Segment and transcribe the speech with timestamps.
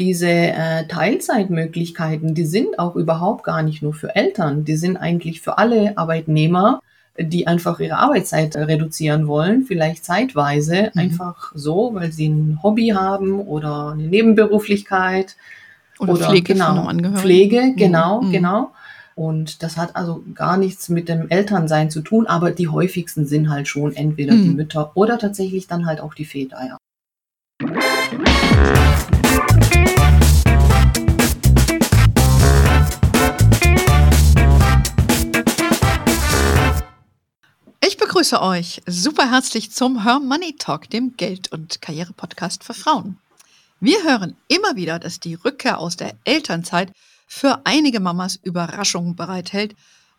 [0.00, 5.42] diese äh, Teilzeitmöglichkeiten, die sind auch überhaupt gar nicht nur für Eltern, die sind eigentlich
[5.42, 6.80] für alle Arbeitnehmer,
[7.18, 11.00] die einfach ihre Arbeitszeit reduzieren wollen, vielleicht zeitweise, mhm.
[11.00, 15.36] einfach so, weil sie ein Hobby haben oder eine Nebenberuflichkeit.
[15.98, 17.76] Oder, oder Pflege genau, Pflege, mhm.
[17.76, 18.32] genau, mhm.
[18.32, 18.70] genau.
[19.16, 23.50] Und das hat also gar nichts mit dem Elternsein zu tun, aber die häufigsten sind
[23.50, 24.42] halt schon entweder mhm.
[24.44, 26.79] die Mütter oder tatsächlich dann halt auch die Väter, ja.
[38.20, 43.16] Begrüße euch super herzlich zum Her Money Talk, dem Geld- und Karriere-Podcast für Frauen.
[43.80, 46.92] Wir hören immer wieder, dass die Rückkehr aus der Elternzeit
[47.26, 49.74] für einige Mamas Überraschungen bereithält,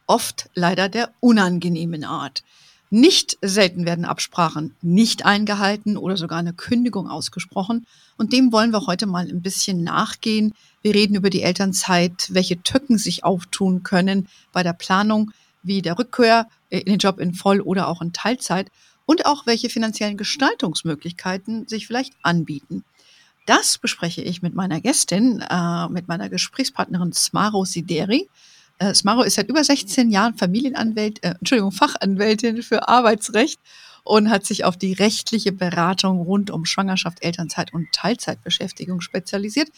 [0.08, 2.44] oft leider der unangenehmen Art.
[2.90, 7.86] Nicht selten werden Absprachen nicht eingehalten oder sogar eine Kündigung ausgesprochen.
[8.18, 10.56] Und dem wollen wir heute mal ein bisschen nachgehen.
[10.82, 15.32] Wir reden über die Elternzeit, welche Tücken sich auftun können bei der Planung,
[15.64, 18.70] wie der Rückkehr in den Job in Voll- oder auch in Teilzeit
[19.06, 22.84] und auch welche finanziellen Gestaltungsmöglichkeiten sich vielleicht anbieten.
[23.46, 28.30] Das bespreche ich mit meiner Gästin, äh, mit meiner Gesprächspartnerin Smaro Sideri.
[28.78, 33.60] Äh, Smaro ist seit über 16 Jahren Familienanwalt, äh, Entschuldigung, Fachanwältin für Arbeitsrecht
[34.04, 39.70] und hat sich auf die rechtliche Beratung rund um Schwangerschaft, Elternzeit und Teilzeitbeschäftigung spezialisiert.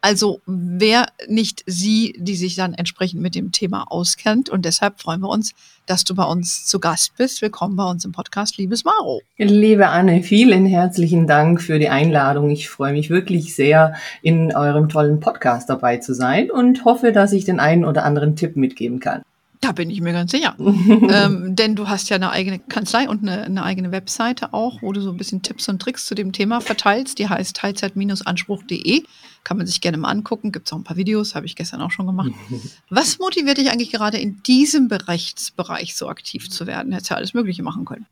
[0.00, 4.48] Also wer nicht sie, die sich dann entsprechend mit dem Thema auskennt.
[4.48, 5.54] Und deshalb freuen wir uns,
[5.86, 7.42] dass du bei uns zu Gast bist.
[7.42, 9.22] Willkommen bei uns im Podcast, liebes Maro.
[9.38, 12.50] Liebe Anne, vielen herzlichen Dank für die Einladung.
[12.50, 17.32] Ich freue mich wirklich sehr, in eurem tollen Podcast dabei zu sein und hoffe, dass
[17.32, 19.22] ich den einen oder anderen Tipp mitgeben kann.
[19.60, 20.54] Da bin ich mir ganz sicher.
[20.58, 24.92] ähm, denn du hast ja eine eigene Kanzlei und eine, eine, eigene Webseite auch, wo
[24.92, 27.18] du so ein bisschen Tipps und Tricks zu dem Thema verteilst.
[27.18, 29.02] Die heißt teilzeit-anspruch.de.
[29.44, 30.52] Kann man sich gerne mal angucken.
[30.52, 32.30] Gibt es auch ein paar Videos, habe ich gestern auch schon gemacht.
[32.90, 36.92] Was motiviert dich eigentlich gerade in diesem Rechtsbereich so aktiv zu werden?
[36.92, 38.06] Hättest ja alles Mögliche machen können.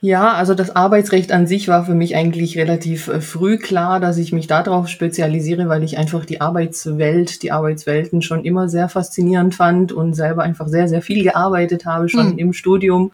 [0.00, 4.18] Ja, also das Arbeitsrecht an sich war für mich eigentlich relativ äh, früh klar, dass
[4.18, 9.54] ich mich darauf spezialisiere, weil ich einfach die Arbeitswelt, die Arbeitswelten schon immer sehr faszinierend
[9.54, 12.38] fand und selber einfach sehr, sehr viel gearbeitet habe, schon mhm.
[12.38, 13.12] im Studium.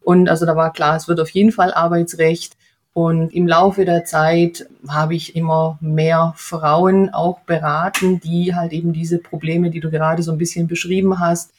[0.00, 2.56] Und also da war klar, es wird auf jeden Fall Arbeitsrecht.
[2.94, 8.92] Und im Laufe der Zeit habe ich immer mehr Frauen auch beraten, die halt eben
[8.92, 11.52] diese Probleme, die du gerade so ein bisschen beschrieben hast,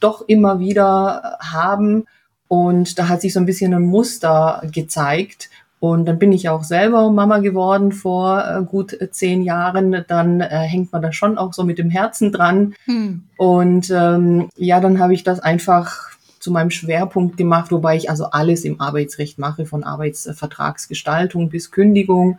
[0.00, 2.06] doch immer wieder haben
[2.48, 5.50] und da hat sich so ein bisschen ein Muster gezeigt.
[5.80, 10.04] Und dann bin ich auch selber Mama geworden vor äh, gut zehn Jahren.
[10.08, 12.74] Dann äh, hängt man da schon auch so mit dem Herzen dran.
[12.86, 13.22] Hm.
[13.36, 16.08] Und ähm, ja, dann habe ich das einfach
[16.40, 22.38] zu meinem Schwerpunkt gemacht, wobei ich also alles im Arbeitsrecht mache, von Arbeitsvertragsgestaltung bis Kündigung.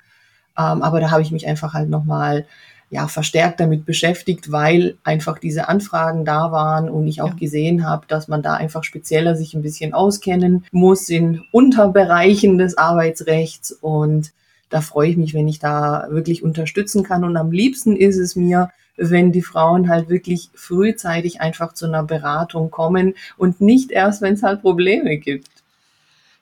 [0.58, 2.46] Ähm, aber da habe ich mich einfach halt nochmal
[2.90, 7.36] ja, verstärkt damit beschäftigt, weil einfach diese Anfragen da waren und ich auch ja.
[7.36, 12.78] gesehen habe, dass man da einfach spezieller sich ein bisschen auskennen muss in Unterbereichen des
[12.78, 14.32] Arbeitsrechts und
[14.70, 18.36] da freue ich mich, wenn ich da wirklich unterstützen kann und am liebsten ist es
[18.36, 24.22] mir, wenn die Frauen halt wirklich frühzeitig einfach zu einer Beratung kommen und nicht erst,
[24.22, 25.48] wenn es halt Probleme gibt.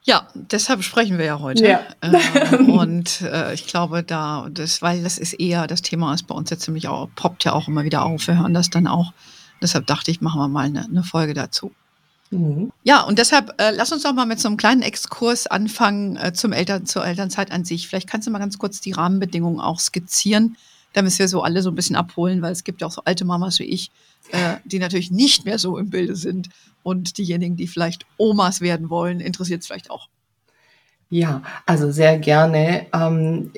[0.08, 1.68] Ja, deshalb sprechen wir ja heute.
[1.68, 1.82] Ja.
[2.00, 6.34] Äh, und äh, ich glaube, da, das, weil das ist eher, das Thema ist bei
[6.34, 8.26] uns jetzt ziemlich auch, poppt ja auch immer wieder auf.
[8.26, 9.12] Wir hören das dann auch.
[9.62, 11.74] Deshalb dachte ich, machen wir mal eine, eine Folge dazu.
[12.32, 12.72] Mhm.
[12.84, 16.32] Ja, und deshalb äh, lass uns doch mal mit so einem kleinen Exkurs anfangen äh,
[16.32, 17.90] zum Eltern, zur Elternzeit an sich.
[17.90, 20.56] Vielleicht kannst du mal ganz kurz die Rahmenbedingungen auch skizzieren,
[20.94, 23.26] damit wir so alle so ein bisschen abholen, weil es gibt ja auch so alte
[23.26, 23.92] Mamas wie ich,
[24.32, 26.50] äh, die natürlich nicht mehr so im Bilde sind.
[26.84, 30.08] Und diejenigen, die vielleicht Omas werden wollen, interessiert es vielleicht auch.
[31.10, 32.88] Ja, also sehr gerne.
[32.94, 33.52] Ähm,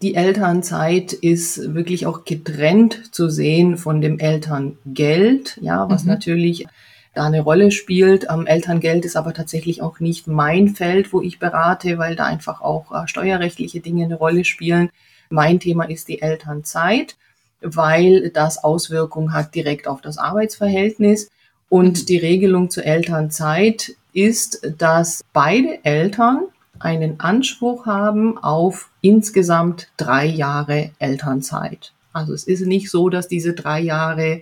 [0.00, 6.10] die Elternzeit ist wirklich auch getrennt zu sehen von dem Elterngeld, ja, was mhm.
[6.10, 6.66] natürlich
[7.12, 8.26] da eine Rolle spielt.
[8.30, 12.62] Ähm, Elterngeld ist aber tatsächlich auch nicht mein Feld, wo ich berate, weil da einfach
[12.62, 14.90] auch äh, steuerrechtliche Dinge eine Rolle spielen.
[15.34, 17.16] Mein Thema ist die Elternzeit,
[17.60, 21.28] weil das Auswirkungen hat direkt auf das Arbeitsverhältnis.
[21.68, 22.06] Und mhm.
[22.06, 26.44] die Regelung zur Elternzeit ist, dass beide Eltern
[26.78, 31.92] einen Anspruch haben auf insgesamt drei Jahre Elternzeit.
[32.12, 34.40] Also es ist nicht so, dass diese drei Jahre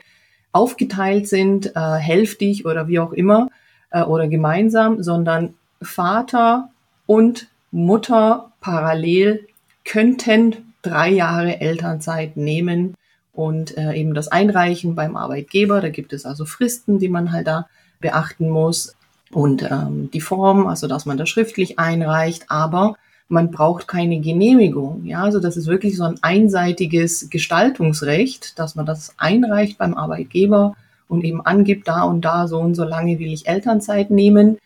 [0.52, 3.48] aufgeteilt sind, äh, hälftig oder wie auch immer
[3.92, 6.68] äh, oder gemeinsam, sondern Vater
[7.06, 9.46] und Mutter parallel
[9.86, 12.94] könnten drei Jahre Elternzeit nehmen
[13.32, 15.80] und äh, eben das Einreichen beim Arbeitgeber.
[15.80, 17.66] Da gibt es also Fristen, die man halt da
[18.00, 18.94] beachten muss
[19.30, 22.44] und ähm, die Form, also dass man das schriftlich einreicht.
[22.48, 22.96] Aber
[23.28, 25.04] man braucht keine Genehmigung.
[25.06, 30.76] Ja, also das ist wirklich so ein einseitiges Gestaltungsrecht, dass man das einreicht beim Arbeitgeber
[31.08, 34.58] und eben angibt, da und da so und so lange will ich Elternzeit nehmen.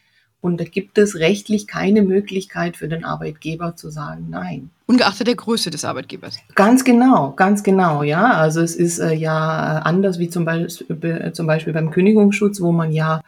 [0.46, 4.70] Und da gibt es rechtlich keine Möglichkeit für den Arbeitgeber zu sagen Nein.
[4.87, 6.38] Ungeachtet der Größe des Arbeitgebers.
[6.54, 8.34] Ganz genau, ganz genau, ja.
[8.34, 12.93] Also es ist äh, ja anders wie zum Beispiel, zum Beispiel beim Kündigungsschutz, wo man
[12.93, 13.22] ja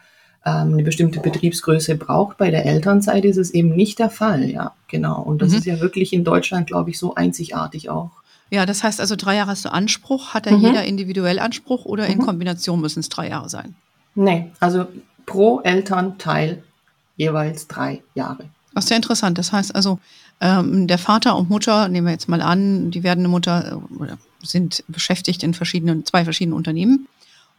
[0.45, 2.37] ähm, eine bestimmte Betriebsgröße braucht.
[2.37, 5.21] Bei der Elternzeit ist es eben nicht der Fall, ja, genau.
[5.21, 5.57] Und das mhm.
[5.57, 8.11] ist ja wirklich in Deutschland, glaube ich, so einzigartig auch.
[8.49, 10.33] Ja, das heißt also, drei Jahre hast du Anspruch.
[10.33, 10.61] Hat da mhm.
[10.61, 12.25] jeder individuell Anspruch oder in mhm.
[12.25, 13.75] Kombination müssen es drei Jahre sein?
[14.15, 14.87] Nee, also
[15.25, 16.63] pro Elternteil
[17.19, 18.45] jeweils drei Jahre.
[18.73, 19.37] Das ist sehr interessant.
[19.37, 19.99] Das heißt also,
[20.41, 24.17] ähm, der Vater und Mutter, nehmen wir jetzt mal an, die werdende Mutter äh, oder
[24.41, 27.07] sind beschäftigt in verschiedenen, zwei verschiedenen Unternehmen.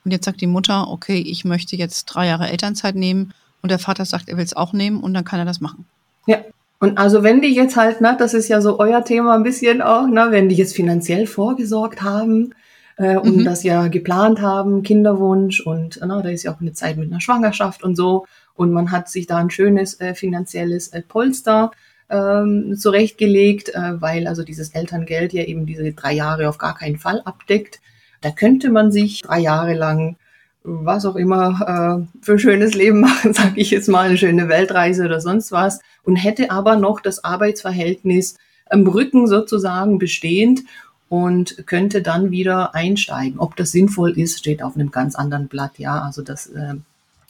[0.05, 3.35] Und jetzt sagt die Mutter, okay, ich möchte jetzt drei Jahre Elternzeit nehmen.
[3.61, 5.85] Und der Vater sagt, er will es auch nehmen und dann kann er das machen.
[6.27, 6.39] Ja.
[6.79, 9.83] Und also wenn die jetzt halt, ne, das ist ja so euer Thema ein bisschen
[9.83, 12.55] auch, ne, wenn die jetzt finanziell vorgesorgt haben
[12.97, 13.45] äh, und mhm.
[13.45, 17.21] das ja geplant haben, Kinderwunsch und ne, da ist ja auch eine Zeit mit einer
[17.21, 18.25] Schwangerschaft und so
[18.55, 21.71] und man hat sich da ein schönes äh, finanzielles äh, Polster
[22.09, 26.99] ähm, zurechtgelegt, äh, weil also dieses Elterngeld ja eben diese drei Jahre auf gar keinen
[26.99, 27.81] Fall abdeckt.
[28.21, 30.17] Da könnte man sich drei Jahre lang
[30.63, 35.05] was auch immer äh, für schönes Leben machen, sage ich jetzt mal, eine schöne Weltreise
[35.05, 38.37] oder sonst was, und hätte aber noch das Arbeitsverhältnis
[38.69, 40.61] am Rücken sozusagen bestehend
[41.09, 43.39] und könnte dann wieder einsteigen.
[43.39, 45.79] Ob das sinnvoll ist, steht auf einem ganz anderen Blatt.
[45.79, 46.75] Ja, also das äh,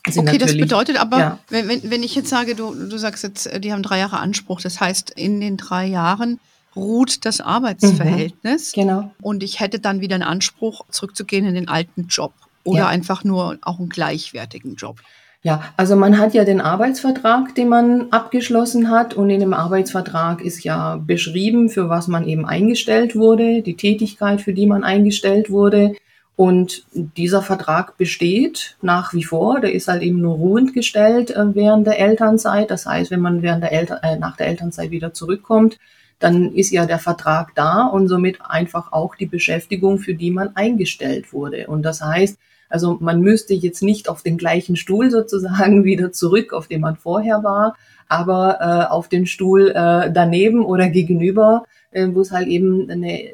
[0.06, 1.38] Okay, das bedeutet aber, ja.
[1.48, 4.60] wenn, wenn ich jetzt sage, du, du sagst jetzt, äh, die haben drei Jahre Anspruch,
[4.60, 6.40] das heißt, in den drei Jahren
[6.74, 8.74] ruht das Arbeitsverhältnis.
[8.74, 9.10] Mhm, genau.
[9.20, 12.32] Und ich hätte dann wieder einen Anspruch, zurückzugehen in den alten Job
[12.64, 12.88] oder ja.
[12.88, 15.00] einfach nur auch einen gleichwertigen Job.
[15.42, 20.42] Ja, also man hat ja den Arbeitsvertrag, den man abgeschlossen hat und in dem Arbeitsvertrag
[20.42, 25.48] ist ja beschrieben, für was man eben eingestellt wurde, die Tätigkeit, für die man eingestellt
[25.48, 25.94] wurde.
[26.40, 29.60] Und dieser Vertrag besteht nach wie vor.
[29.60, 32.70] Der ist halt eben nur ruhend gestellt äh, während der Elternzeit.
[32.70, 35.78] Das heißt, wenn man während der Eltern, äh, nach der Elternzeit wieder zurückkommt,
[36.18, 40.56] dann ist ja der Vertrag da und somit einfach auch die Beschäftigung, für die man
[40.56, 41.66] eingestellt wurde.
[41.66, 42.38] Und das heißt,
[42.70, 46.96] also man müsste jetzt nicht auf den gleichen Stuhl sozusagen wieder zurück, auf dem man
[46.96, 47.76] vorher war,
[48.08, 53.28] aber äh, auf den Stuhl äh, daneben oder gegenüber, äh, wo es halt eben eine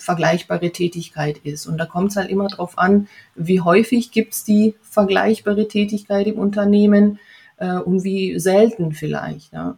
[0.00, 1.66] vergleichbare Tätigkeit ist.
[1.66, 6.26] Und da kommt es halt immer darauf an, wie häufig gibt es die vergleichbare Tätigkeit
[6.26, 7.18] im Unternehmen
[7.58, 9.52] äh, und wie selten vielleicht.
[9.52, 9.76] Ja.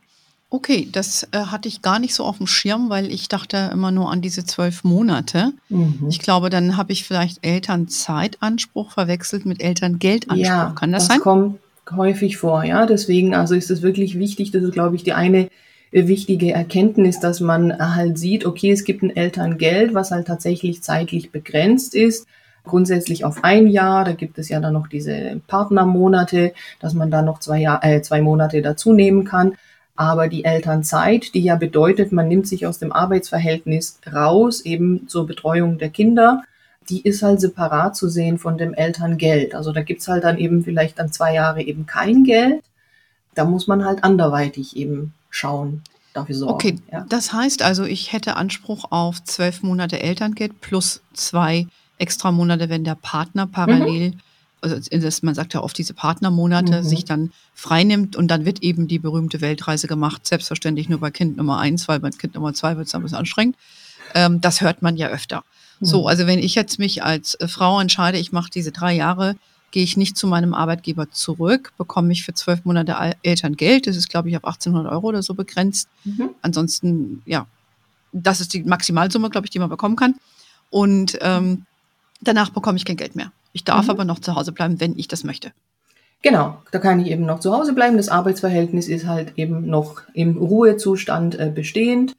[0.49, 3.91] Okay, das äh, hatte ich gar nicht so auf dem Schirm, weil ich dachte immer
[3.91, 5.53] nur an diese zwölf Monate.
[5.71, 6.07] Mhm.
[6.09, 10.47] Ich glaube, dann habe ich vielleicht Elternzeitanspruch verwechselt mit Elterngeldanspruch.
[10.47, 11.17] Ja, Kann das, das sein?
[11.17, 11.59] Das kommt
[11.91, 12.87] häufig vor, ja.
[12.87, 15.49] Deswegen, also ist es wirklich wichtig, das ist, glaube ich, die eine
[15.93, 21.31] wichtige Erkenntnis, dass man halt sieht, okay, es gibt ein Elterngeld, was halt tatsächlich zeitlich
[21.31, 22.27] begrenzt ist.
[22.65, 27.21] Grundsätzlich auf ein Jahr, da gibt es ja dann noch diese Partnermonate, dass man da
[27.21, 29.55] noch zwei, Jahr, äh, zwei Monate dazu nehmen kann.
[29.94, 35.27] Aber die Elternzeit, die ja bedeutet, man nimmt sich aus dem Arbeitsverhältnis raus, eben zur
[35.27, 36.43] Betreuung der Kinder,
[36.89, 39.55] die ist halt separat zu sehen von dem Elterngeld.
[39.55, 42.62] Also da gibt's halt dann eben vielleicht dann zwei Jahre eben kein Geld.
[43.35, 45.82] Da muss man halt anderweitig eben schauen,
[46.12, 46.55] dafür sorgen.
[46.55, 47.05] Okay, ja.
[47.08, 51.67] das heißt also, ich hätte Anspruch auf zwölf Monate Elterngeld plus zwei
[51.99, 54.20] extra Monate, wenn der Partner parallel, mhm.
[54.60, 56.84] also das, man sagt ja oft diese Partnermonate, mhm.
[56.84, 61.36] sich dann freinimmt und dann wird eben die berühmte Weltreise gemacht, selbstverständlich nur bei Kind
[61.36, 63.56] Nummer eins, weil bei Kind Nummer zwei wird es ein bisschen anstrengend.
[64.15, 65.44] Ähm, das hört man ja öfter.
[65.81, 65.86] Mhm.
[65.86, 69.36] So, also wenn ich jetzt mich als äh, Frau entscheide, ich mache diese drei Jahre
[69.72, 73.88] gehe ich nicht zu meinem Arbeitgeber zurück, bekomme ich für zwölf Monate Elterngeld.
[73.88, 75.88] Das ist, glaube ich, auf 1800 Euro oder so begrenzt.
[76.05, 76.31] Mhm.
[76.43, 77.46] Ansonsten, ja,
[78.12, 80.14] das ist die Maximalsumme, glaube ich, die man bekommen kann.
[80.70, 81.64] Und ähm,
[82.20, 83.32] danach bekomme ich kein Geld mehr.
[83.52, 83.91] Ich darf mhm.
[83.91, 85.52] aber noch zu Hause bleiben, wenn ich das möchte.
[86.20, 87.96] Genau, da kann ich eben noch zu Hause bleiben.
[87.96, 92.14] Das Arbeitsverhältnis ist halt eben noch im Ruhezustand äh, bestehend.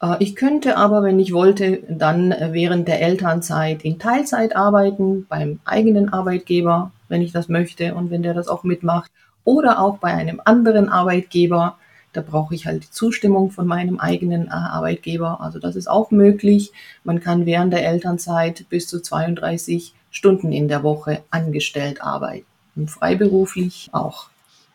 [0.00, 5.26] Äh, ich könnte aber, wenn ich wollte, dann äh, während der Elternzeit in Teilzeit arbeiten
[5.28, 9.10] beim eigenen Arbeitgeber wenn ich das möchte und wenn der das auch mitmacht.
[9.44, 11.78] Oder auch bei einem anderen Arbeitgeber.
[12.12, 15.40] Da brauche ich halt die Zustimmung von meinem eigenen äh, Arbeitgeber.
[15.40, 16.72] Also das ist auch möglich.
[17.04, 22.46] Man kann während der Elternzeit bis zu 32 Stunden in der Woche angestellt arbeiten.
[22.76, 24.28] Und freiberuflich auch.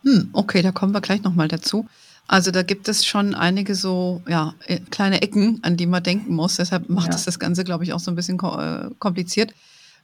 [0.04, 1.88] Hm, okay, da kommen wir gleich nochmal dazu.
[2.28, 6.36] Also da gibt es schon einige so ja, äh, kleine Ecken, an die man denken
[6.36, 6.56] muss.
[6.56, 7.16] Deshalb macht ja.
[7.16, 9.54] es das Ganze, glaube ich, auch so ein bisschen äh, kompliziert.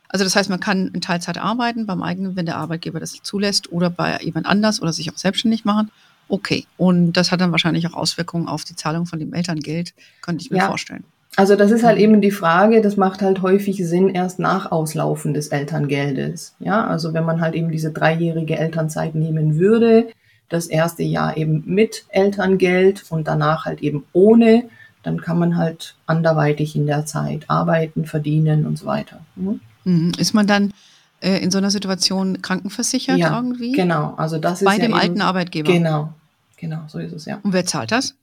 [0.10, 3.72] Also das heißt, man kann in Teilzeit arbeiten beim eigenen, wenn der Arbeitgeber das zulässt
[3.72, 5.90] oder bei jemand anders oder sich auch selbstständig machen
[6.30, 10.44] Okay, und das hat dann wahrscheinlich auch Auswirkungen auf die Zahlung von dem Elterngeld, könnte
[10.46, 10.68] ich mir Ja.
[10.68, 11.04] vorstellen.
[11.36, 12.04] Also das ist halt Mhm.
[12.04, 16.56] eben die Frage, das macht halt häufig Sinn erst nach Auslaufen des Elterngeldes.
[16.60, 20.08] Ja, also wenn man halt eben diese dreijährige Elternzeit nehmen würde,
[20.50, 24.66] das erste Jahr eben mit Elterngeld und danach halt eben ohne,
[25.02, 29.22] dann kann man halt anderweitig in der Zeit arbeiten, verdienen und so weiter.
[29.36, 29.62] Mhm.
[29.84, 30.12] Mhm.
[30.18, 30.74] Ist man dann
[31.22, 33.72] äh, in so einer Situation krankenversichert Ja, irgendwie?
[33.72, 35.72] Genau, also das ist Bei ja dem eben, alten Arbeitgeber.
[35.72, 36.14] Genau,
[36.58, 37.40] genau, so ist es ja.
[37.44, 38.16] Und wer zahlt das?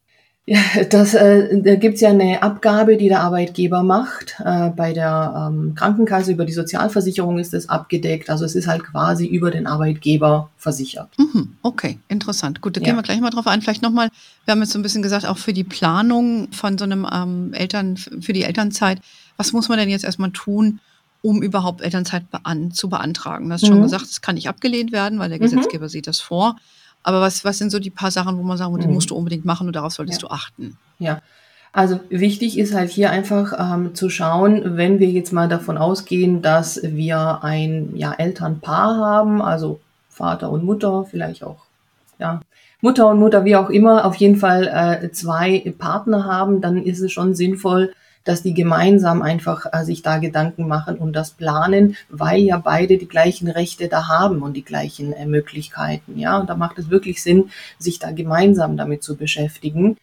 [0.49, 0.61] Ja,
[0.91, 4.37] das, äh, da gibt's ja eine Abgabe, die der Arbeitgeber macht.
[4.45, 8.31] Äh, bei der ähm, Krankenkasse über die Sozialversicherung ist das abgedeckt.
[8.31, 11.09] Also es ist halt quasi über den Arbeitgeber versichert.
[11.19, 12.61] Mhm, okay, interessant.
[12.61, 12.85] Gut, da Ja.
[12.87, 13.61] gehen wir gleich mal drauf ein.
[13.61, 14.09] Vielleicht nochmal,
[14.45, 17.53] wir haben jetzt so ein bisschen gesagt, auch für die Planung von so einem ähm,
[17.53, 19.01] Eltern, für die Elternzeit,
[19.37, 20.79] was muss man denn jetzt erstmal tun,
[21.23, 23.49] um überhaupt Elternzeit bean zu beantragen?
[23.49, 23.83] Du hast schon Mhm.
[23.83, 25.43] gesagt, es kann nicht abgelehnt werden, weil der Mhm.
[25.43, 26.57] Gesetzgeber sieht das vor.
[27.03, 28.95] Aber was, was sind so die paar Sachen, wo man sagen, die Mhm.
[28.95, 30.29] musst du unbedingt machen und darauf solltest Ja.
[30.29, 30.77] du achten?
[30.99, 31.21] Ja.
[31.73, 36.41] Also wichtig ist halt hier einfach ähm, zu schauen, wenn wir jetzt mal davon ausgehen,
[36.41, 41.67] dass wir ein ja, Elternpaar haben, also Vater und Mutter, vielleicht auch
[42.19, 42.41] ja,
[42.81, 44.67] Mutter und Mutter, wie auch immer, auf jeden Fall
[45.03, 47.93] äh, zwei Partner haben, dann ist es schon sinnvoll,
[48.27, 52.99] dass die gemeinsam einfach äh, sich da Gedanken machen und das planen, weil ja beide
[52.99, 56.19] die gleichen Rechte da haben und die gleichen äh, Möglichkeiten.
[56.19, 59.97] Ja, und da macht es wirklich Sinn, sich da gemeinsam damit zu beschäftigen.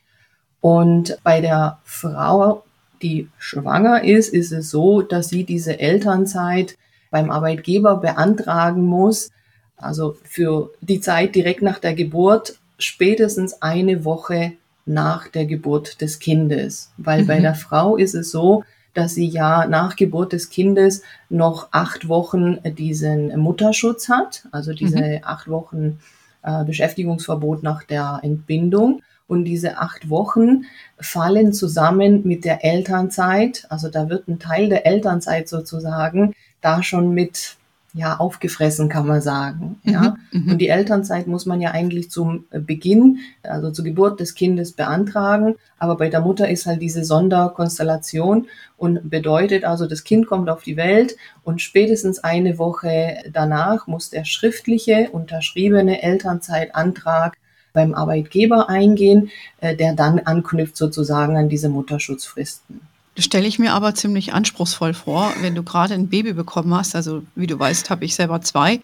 [0.61, 2.63] Und bei der Frau,
[3.01, 6.77] die schwanger ist, ist es so, dass sie diese Elternzeit
[7.11, 9.31] beim Arbeitgeber beantragen muss,
[9.75, 14.53] also für die Zeit direkt nach der Geburt, spätestens eine Woche
[14.85, 16.91] nach der Geburt des Kindes.
[16.97, 17.43] Weil bei Mhm.
[17.43, 18.63] der Frau ist es so,
[18.93, 25.21] dass sie ja nach Geburt des Kindes noch acht Wochen diesen Mutterschutz hat, also diese
[25.23, 25.99] acht Wochen
[26.43, 29.01] äh, Beschäftigungsverbot nach der Entbindung.
[29.25, 30.65] Und diese acht Wochen
[30.99, 33.65] fallen zusammen mit der Elternzeit.
[33.69, 37.55] Also da wird ein Teil der Elternzeit sozusagen da schon mit
[37.93, 39.79] ja aufgefressen, kann man sagen.
[39.83, 40.15] Ja.
[40.31, 40.51] Mhm, mhm.
[40.51, 45.55] Und die Elternzeit muss man ja eigentlich zum Beginn, also zur Geburt des Kindes beantragen.
[45.77, 48.47] Aber bei der Mutter ist halt diese Sonderkonstellation
[48.77, 54.09] und bedeutet also, das Kind kommt auf die Welt und spätestens eine Woche danach muss
[54.09, 57.37] der schriftliche, unterschriebene Elternzeitantrag
[57.73, 59.29] beim Arbeitgeber eingehen,
[59.61, 62.81] äh, der dann anknüpft sozusagen an diese Mutterschutzfristen.
[63.15, 66.95] Das stelle ich mir aber ziemlich anspruchsvoll vor, wenn du gerade ein Baby bekommen hast.
[66.95, 68.81] Also wie du weißt, habe ich selber zwei.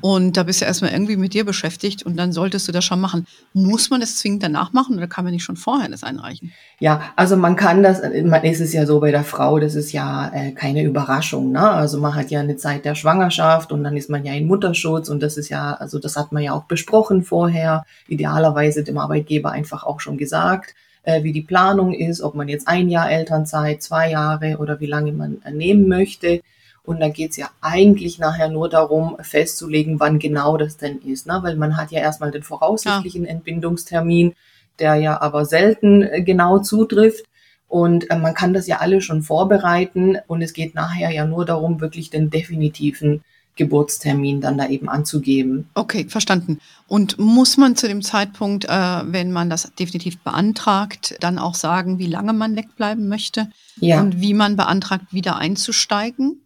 [0.00, 3.00] Und da bist du erstmal irgendwie mit dir beschäftigt und dann solltest du das schon
[3.00, 3.26] machen.
[3.52, 6.52] Muss man das zwingend danach machen oder kann man nicht schon vorher das einreichen?
[6.78, 9.92] Ja, also man kann das, man ist es ja so bei der Frau, das ist
[9.92, 11.70] ja äh, keine Überraschung, ne?
[11.70, 15.10] Also man hat ja eine Zeit der Schwangerschaft und dann ist man ja in Mutterschutz
[15.10, 19.50] und das ist ja, also das hat man ja auch besprochen vorher, idealerweise dem Arbeitgeber
[19.50, 20.74] einfach auch schon gesagt,
[21.06, 24.86] äh, wie die Planung ist, ob man jetzt ein Jahr Elternzeit, zwei Jahre oder wie
[24.86, 26.42] lange man äh, nehmen möchte.
[26.82, 31.26] Und dann geht's ja eigentlich nachher nur darum, festzulegen, wann genau das denn ist.
[31.26, 31.38] Ne?
[31.42, 34.34] Weil man hat ja erstmal den voraussichtlichen Entbindungstermin,
[34.78, 37.24] der ja aber selten äh, genau zutrifft.
[37.68, 40.18] Und äh, man kann das ja alle schon vorbereiten.
[40.26, 43.22] Und es geht nachher ja nur darum, wirklich den definitiven
[43.56, 45.68] Geburtstermin dann da eben anzugeben.
[45.74, 46.58] Okay, verstanden.
[46.86, 51.98] Und muss man zu dem Zeitpunkt, äh, wenn man das definitiv beantragt, dann auch sagen,
[51.98, 53.48] wie lange man wegbleiben möchte
[53.80, 54.00] Ja.
[54.00, 56.40] und wie man beantragt, wieder einzusteigen?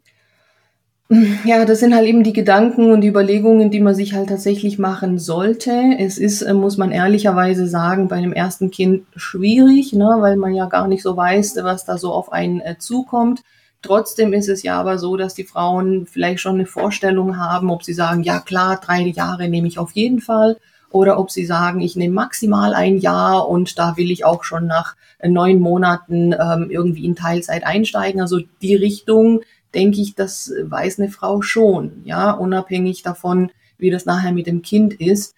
[1.45, 4.79] Ja, das sind halt eben die Gedanken und die Überlegungen, die man sich halt tatsächlich
[4.79, 5.73] machen sollte.
[5.99, 10.55] Es ist, äh, muss man ehrlicherweise sagen, bei einem ersten Kind schwierig, ne, weil man
[10.55, 13.43] ja gar nicht so weiß, was da so auf einen äh, zukommt.
[13.83, 17.83] Trotzdem ist es ja aber so, dass die Frauen vielleicht schon eine Vorstellung haben, ob
[17.83, 20.59] sie sagen, ja klar, drei Jahre nehme ich auf jeden Fall,
[20.91, 24.67] oder ob sie sagen, ich nehme maximal ein Jahr und da will ich auch schon
[24.67, 28.21] nach äh, neun Monaten ähm, irgendwie in Teilzeit einsteigen.
[28.21, 34.05] Also die Richtung, denke ich, das weiß eine Frau schon, ja, unabhängig davon, wie das
[34.05, 35.35] nachher mit dem Kind ist.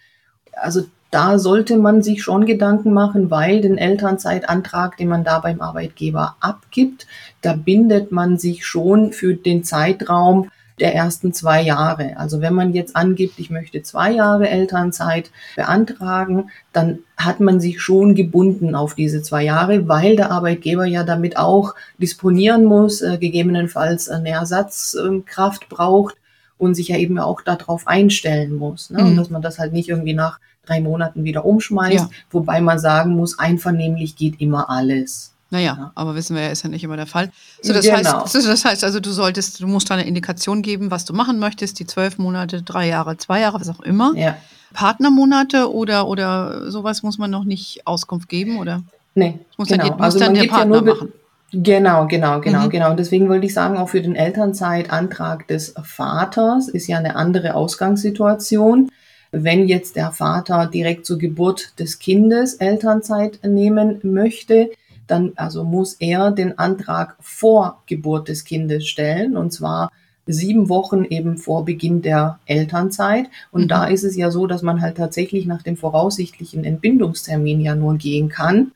[0.52, 5.61] Also da sollte man sich schon Gedanken machen, weil den Elternzeitantrag, den man da beim
[5.61, 7.07] Arbeitgeber abgibt,
[7.42, 10.49] da bindet man sich schon für den Zeitraum
[10.81, 12.16] der ersten zwei Jahre.
[12.16, 17.83] Also wenn man jetzt angibt, ich möchte zwei Jahre Elternzeit beantragen, dann hat man sich
[17.83, 23.19] schon gebunden auf diese zwei Jahre, weil der Arbeitgeber ja damit auch disponieren muss, äh,
[23.19, 26.16] gegebenenfalls eine Ersatzkraft braucht
[26.57, 28.88] und sich ja eben auch darauf einstellen muss.
[28.88, 29.02] Ne?
[29.02, 29.09] Mhm.
[29.09, 32.11] Und dass man das halt nicht irgendwie nach drei Monaten wieder umschmeißt, Ja.
[32.31, 35.33] wobei man sagen muss, einvernehmlich geht immer alles.
[35.50, 35.92] Naja, ja.
[35.95, 37.31] aber wissen wir ja, ist ja nicht immer der Fall.
[37.61, 38.23] So, das, genau.
[38.23, 41.38] heißt, das heißt also, du solltest, du musst da eine Indikation geben, was du machen
[41.38, 44.14] möchtest, die zwölf Monate, drei Jahre, zwei Jahre, was auch immer.
[44.16, 44.37] Ja.
[44.73, 48.83] Partnermonate oder, oder sowas muss man noch nicht Auskunft geben, oder?
[49.14, 49.88] Nee, muss genau.
[49.88, 51.12] dann, muss also dann der Partner ja machen.
[51.52, 52.71] Genau, genau, genau, mhm.
[52.71, 52.90] genau.
[52.90, 57.54] Und deswegen wollte ich sagen, auch für den Elternzeitantrag des Vaters ist ja eine andere
[57.54, 58.90] Ausgangssituation.
[59.32, 64.70] Wenn jetzt der Vater direkt zur Geburt des Kindes Elternzeit nehmen möchte,
[65.06, 69.90] dann also muss er den Antrag vor Geburt des Kindes stellen und zwar
[70.26, 73.26] sieben Wochen eben vor Beginn der Elternzeit.
[73.50, 73.68] Und mhm.
[73.68, 77.96] da ist es ja so, dass man halt tatsächlich nach dem voraussichtlichen Entbindungstermin ja nur
[77.96, 78.72] gehen kann,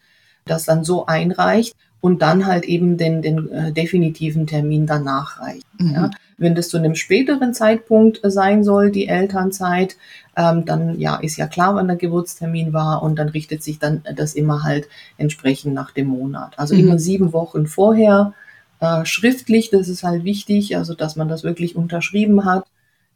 [0.46, 5.66] das dann so einreicht und dann halt eben den, den äh, definitiven Termin danach reicht.
[5.78, 5.90] Mhm.
[5.92, 6.10] Ja.
[6.38, 9.96] Wenn das zu einem späteren Zeitpunkt sein soll, die Elternzeit,
[10.36, 14.02] ähm, dann ja, ist ja klar, wann der Geburtstermin war und dann richtet sich dann
[14.14, 16.58] das immer halt entsprechend nach dem Monat.
[16.58, 16.80] Also mhm.
[16.80, 18.34] immer sieben Wochen vorher
[18.80, 22.66] äh, schriftlich, das ist halt wichtig, also dass man das wirklich unterschrieben hat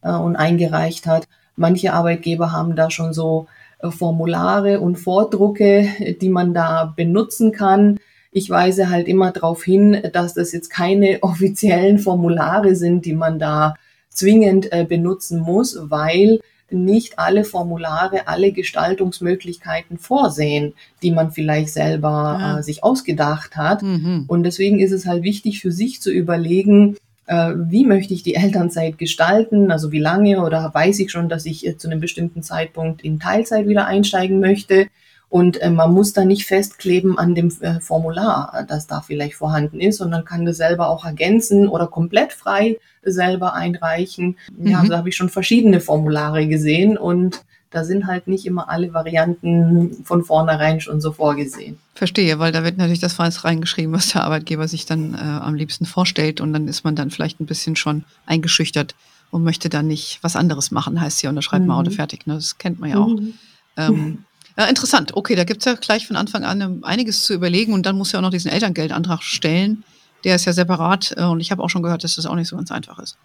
[0.03, 1.29] äh, und eingereicht hat.
[1.57, 3.47] Manche Arbeitgeber haben da schon so
[3.81, 7.99] äh, Formulare und Vordrucke, die man da benutzen kann.
[8.33, 13.39] Ich weise halt immer darauf hin, dass das jetzt keine offiziellen Formulare sind, die man
[13.39, 13.75] da
[14.09, 16.41] zwingend äh, benutzen muss, weil
[16.73, 22.59] nicht alle Formulare alle Gestaltungsmöglichkeiten vorsehen, die man vielleicht selber ja.
[22.59, 23.83] äh, sich ausgedacht hat.
[23.83, 24.25] Mhm.
[24.29, 26.97] Und deswegen ist es halt wichtig für sich zu überlegen,
[27.27, 31.47] äh, wie möchte ich die Elternzeit gestalten, also wie lange oder weiß ich schon, dass
[31.47, 34.87] ich äh, zu einem bestimmten Zeitpunkt in Teilzeit wieder einsteigen möchte.
[35.31, 39.81] Und äh, man muss da nicht festkleben an dem äh, Formular, das da vielleicht vorhanden
[39.81, 44.37] ist, sondern kann das selber auch ergänzen oder komplett frei selber einreichen.
[44.55, 44.67] Mhm.
[44.67, 48.93] Ja, also habe ich schon verschiedene Formulare gesehen und da sind halt nicht immer alle
[48.93, 51.79] Varianten von vornherein schon so vorgesehen.
[51.95, 55.55] Verstehe, weil da wird natürlich das Falls reingeschrieben, was der Arbeitgeber sich dann äh, am
[55.55, 58.97] liebsten vorstellt und dann ist man dann vielleicht ein bisschen schon eingeschüchtert
[59.31, 61.69] und möchte dann nicht was anderes machen, heißt ja, unterschreibt mhm.
[61.69, 62.27] mal Auto fertig.
[62.27, 62.35] Ne?
[62.35, 63.15] Das kennt man ja auch.
[63.15, 63.35] Mhm.
[63.77, 64.25] Ähm,
[64.61, 65.17] ja, interessant.
[65.17, 67.97] Okay, da gibt es ja gleich von Anfang an ähm, einiges zu überlegen und dann
[67.97, 69.85] muss ja auch noch diesen Elterngeldantrag stellen.
[70.25, 72.49] Der ist ja separat äh, und ich habe auch schon gehört, dass das auch nicht
[72.49, 73.17] so ganz einfach ist.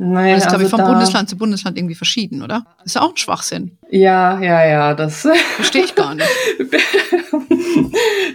[0.00, 2.64] Naja, das ist, glaube also ich, vom Bundesland zu Bundesland irgendwie verschieden, oder?
[2.78, 3.72] Das ist ja auch ein Schwachsinn.
[3.90, 6.28] Ja, ja, ja, das verstehe ich gar nicht.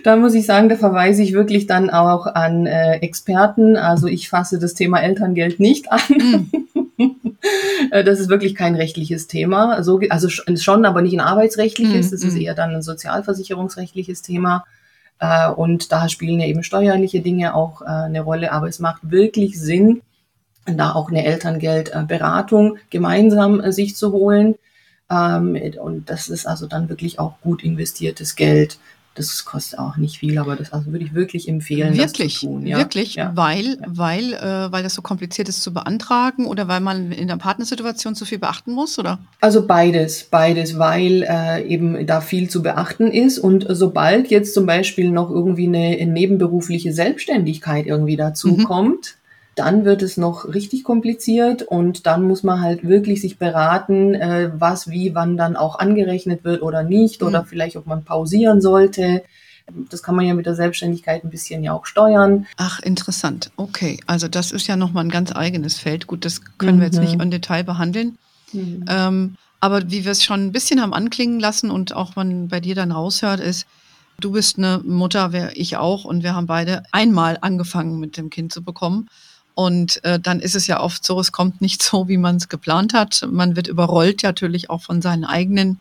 [0.03, 3.77] da muss ich sagen, da verweise ich wirklich dann auch an äh, Experten.
[3.77, 6.01] Also ich fasse das Thema Elterngeld nicht an.
[6.09, 6.51] Mm.
[7.91, 9.83] Äh, das ist wirklich kein rechtliches Thema.
[9.83, 12.11] So, also schon, aber nicht ein arbeitsrechtliches.
[12.11, 12.41] Das ist mhm.
[12.41, 14.63] eher dann ein sozialversicherungsrechtliches Thema.
[15.19, 18.53] Äh, und da spielen ja eben steuerliche Dinge auch äh, eine Rolle.
[18.53, 20.01] Aber es macht wirklich Sinn,
[20.65, 24.55] da auch eine Elterngeldberatung gemeinsam sich zu holen.
[25.09, 28.77] Ähm, und das ist also dann wirklich auch gut investiertes Geld.
[29.15, 32.47] Das kostet auch nicht viel, aber das also würde ich wirklich empfehlen, wirklich, das zu
[32.47, 32.65] tun.
[32.65, 32.79] Ja?
[32.79, 33.31] Wirklich, ja.
[33.35, 37.35] weil, weil, äh, weil das so kompliziert ist zu beantragen oder weil man in der
[37.35, 39.19] Partnersituation zu viel beachten muss, oder?
[39.39, 44.65] Also beides, beides, weil äh, eben da viel zu beachten ist und sobald jetzt zum
[44.65, 48.63] Beispiel noch irgendwie eine nebenberufliche Selbstständigkeit irgendwie dazu mhm.
[48.63, 49.17] kommt,
[49.55, 54.51] dann wird es noch richtig kompliziert und dann muss man halt wirklich sich beraten, äh,
[54.55, 57.27] was wie wann dann auch angerechnet wird oder nicht mhm.
[57.27, 59.23] oder vielleicht ob man pausieren sollte.
[59.89, 62.47] Das kann man ja mit der Selbstständigkeit ein bisschen ja auch steuern.
[62.57, 63.51] Ach, interessant.
[63.55, 66.07] Okay, also das ist ja nochmal ein ganz eigenes Feld.
[66.07, 66.81] Gut, das können mhm.
[66.81, 67.21] wir jetzt nicht mhm.
[67.21, 68.17] im Detail behandeln.
[68.51, 68.85] Mhm.
[68.89, 72.59] Ähm, aber wie wir es schon ein bisschen haben anklingen lassen und auch man bei
[72.59, 73.65] dir dann raushört, ist,
[74.19, 78.51] du bist eine Mutter, ich auch, und wir haben beide einmal angefangen mit dem Kind
[78.51, 79.07] zu bekommen.
[79.55, 82.49] Und äh, dann ist es ja oft so, es kommt nicht so, wie man es
[82.49, 83.27] geplant hat.
[83.29, 85.79] Man wird überrollt natürlich auch von seinen eigenen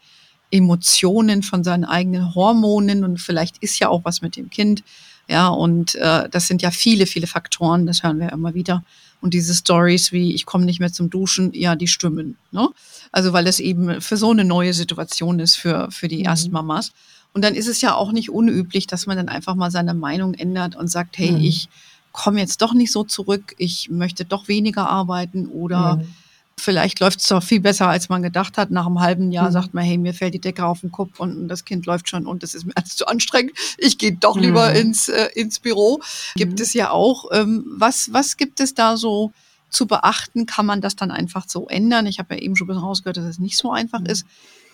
[0.51, 4.85] Emotionen, von seinen eigenen Hormonen und vielleicht ist ja auch was mit dem Kind.
[5.29, 8.85] Ja, und äh, das sind ja viele, viele Faktoren, das hören wir immer wieder.
[9.23, 12.37] Und diese Stories wie ich komme nicht mehr zum Duschen, ja, die stimmen.
[12.51, 12.69] Ne?
[13.13, 16.25] Also weil das eben für so eine neue Situation ist für, für die mhm.
[16.27, 16.93] Erstmamas.
[17.33, 20.35] Und dann ist es ja auch nicht unüblich, dass man dann einfach mal seine Meinung
[20.35, 21.41] ändert und sagt, hey, mhm.
[21.41, 21.69] ich
[22.13, 26.15] komme jetzt doch nicht so zurück, ich möchte doch weniger arbeiten oder mhm.
[26.57, 28.71] vielleicht läuft es doch viel besser, als man gedacht hat.
[28.71, 29.53] Nach einem halben Jahr mhm.
[29.53, 32.27] sagt man, hey, mir fällt die Decke auf den Kopf und das Kind läuft schon
[32.27, 33.53] und das ist mir alles zu anstrengend.
[33.79, 34.77] Ich gehe doch lieber mhm.
[34.77, 36.01] ins, äh, ins Büro.
[36.37, 36.63] Gibt mhm.
[36.63, 37.27] es ja auch.
[37.33, 39.33] Ähm, was, was gibt es da so
[39.71, 40.47] zu beachten?
[40.47, 42.07] Kann man das dann einfach so ändern?
[42.07, 44.07] Ich habe ja eben schon ein bisschen rausgehört, dass es nicht so einfach mhm.
[44.07, 44.27] ist.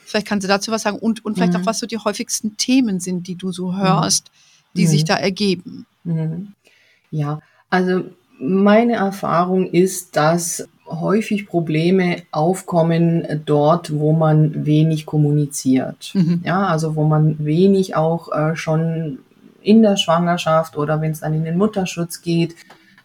[0.05, 1.67] Vielleicht kannst du dazu was sagen und, und vielleicht auch, mhm.
[1.67, 4.31] was so die häufigsten Themen sind, die du so hörst,
[4.75, 5.87] die sich da ergeben.
[7.11, 7.41] Ja,
[7.71, 8.05] also
[8.39, 16.13] meine Erfahrung ist, dass häufig Probleme aufkommen dort, wo man wenig kommuniziert.
[16.15, 16.43] Mhm.
[16.45, 19.19] Ja, also wo man wenig auch äh, schon
[19.61, 22.55] in der Schwangerschaft oder wenn es dann in den Mutterschutz geht,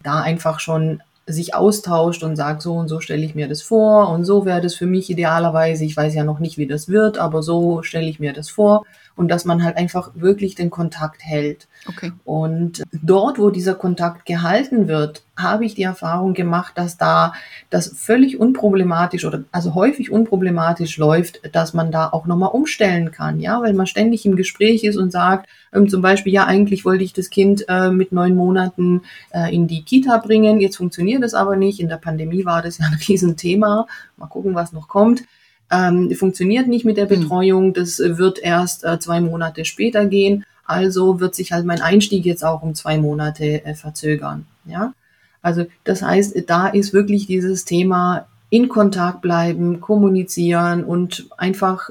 [0.03, 4.09] da einfach schon sich austauscht und sagt, so und so stelle ich mir das vor
[4.09, 5.85] und so wäre das für mich idealerweise.
[5.85, 8.85] Ich weiß ja noch nicht, wie das wird, aber so stelle ich mir das vor
[9.15, 11.67] und dass man halt einfach wirklich den Kontakt hält.
[11.87, 12.11] Okay.
[12.23, 17.33] Und dort, wo dieser Kontakt gehalten wird, habe ich die Erfahrung gemacht, dass da
[17.69, 23.39] das völlig unproblematisch oder also häufig unproblematisch läuft, dass man da auch nochmal umstellen kann,
[23.39, 27.03] ja, weil man ständig im Gespräch ist und sagt, ähm, zum Beispiel, ja, eigentlich wollte
[27.03, 31.33] ich das Kind äh, mit neun Monaten äh, in die Kita bringen, jetzt funktioniert das
[31.33, 31.79] aber nicht.
[31.79, 33.87] In der Pandemie war das ja ein Riesenthema.
[34.17, 35.23] Mal gucken, was noch kommt
[35.71, 37.21] ähm, funktioniert nicht mit der hm.
[37.21, 42.25] Betreuung, das wird erst äh, zwei Monate später gehen, also wird sich halt mein Einstieg
[42.25, 44.45] jetzt auch um zwei Monate äh, verzögern.
[44.65, 44.93] Ja,
[45.41, 51.89] also das heißt, da ist wirklich dieses Thema in Kontakt bleiben, kommunizieren und einfach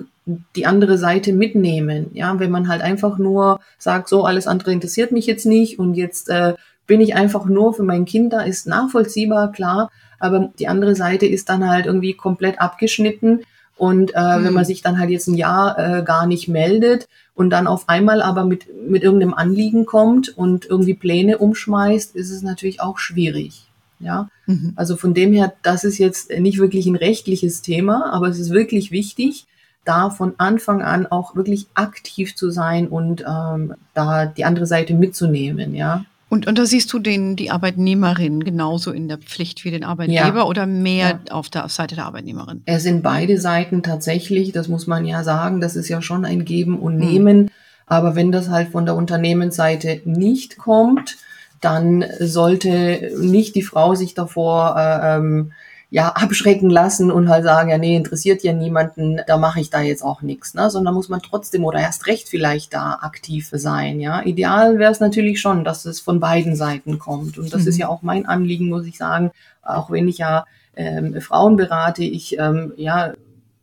[0.56, 2.11] die andere Seite mitnehmen.
[2.12, 5.94] Ja, wenn man halt einfach nur sagt, so alles andere interessiert mich jetzt nicht und
[5.94, 6.54] jetzt äh,
[6.87, 11.26] bin ich einfach nur für mein Kind da, ist nachvollziehbar, klar, aber die andere Seite
[11.26, 13.40] ist dann halt irgendwie komplett abgeschnitten
[13.76, 14.44] und äh, mhm.
[14.44, 14.66] wenn man mhm.
[14.66, 18.44] sich dann halt jetzt ein Jahr äh, gar nicht meldet und dann auf einmal aber
[18.44, 23.66] mit, mit irgendeinem Anliegen kommt und irgendwie Pläne umschmeißt, ist es natürlich auch schwierig.
[23.98, 24.72] Ja, mhm.
[24.74, 28.50] also von dem her, das ist jetzt nicht wirklich ein rechtliches Thema, aber es ist
[28.50, 29.46] wirklich wichtig,
[29.85, 34.94] da von Anfang an auch wirklich aktiv zu sein und ähm, da die andere Seite
[34.94, 36.04] mitzunehmen, ja.
[36.33, 40.38] Und, und da siehst du den, die Arbeitnehmerin genauso in der Pflicht wie den Arbeitgeber
[40.38, 40.45] ja.
[40.45, 41.35] oder mehr ja.
[41.35, 42.62] auf der Seite der Arbeitnehmerin?
[42.64, 46.47] Es sind beide Seiten tatsächlich, das muss man ja sagen, das ist ja schon ein
[46.47, 47.01] Geben und hm.
[47.01, 47.38] Nehmen.
[47.38, 47.49] Mhm.
[47.85, 51.18] Aber wenn das halt von der Unternehmensseite nicht kommt,
[51.61, 55.53] dann sollte nicht die Frau sich davor äh, ähm,
[55.92, 59.83] ja, abschrecken lassen und halt sagen, ja, nee, interessiert ja niemanden, da mache ich da
[59.83, 60.70] jetzt auch nichts, ne?
[60.70, 64.22] Sondern muss man trotzdem oder erst recht vielleicht da aktiv sein, ja.
[64.24, 67.37] Ideal wäre es natürlich schon, dass es von beiden Seiten kommt.
[67.37, 67.68] Und das mhm.
[67.68, 72.05] ist ja auch mein Anliegen, muss ich sagen, auch wenn ich ja ähm, Frauen berate,
[72.05, 73.12] ich ähm, ja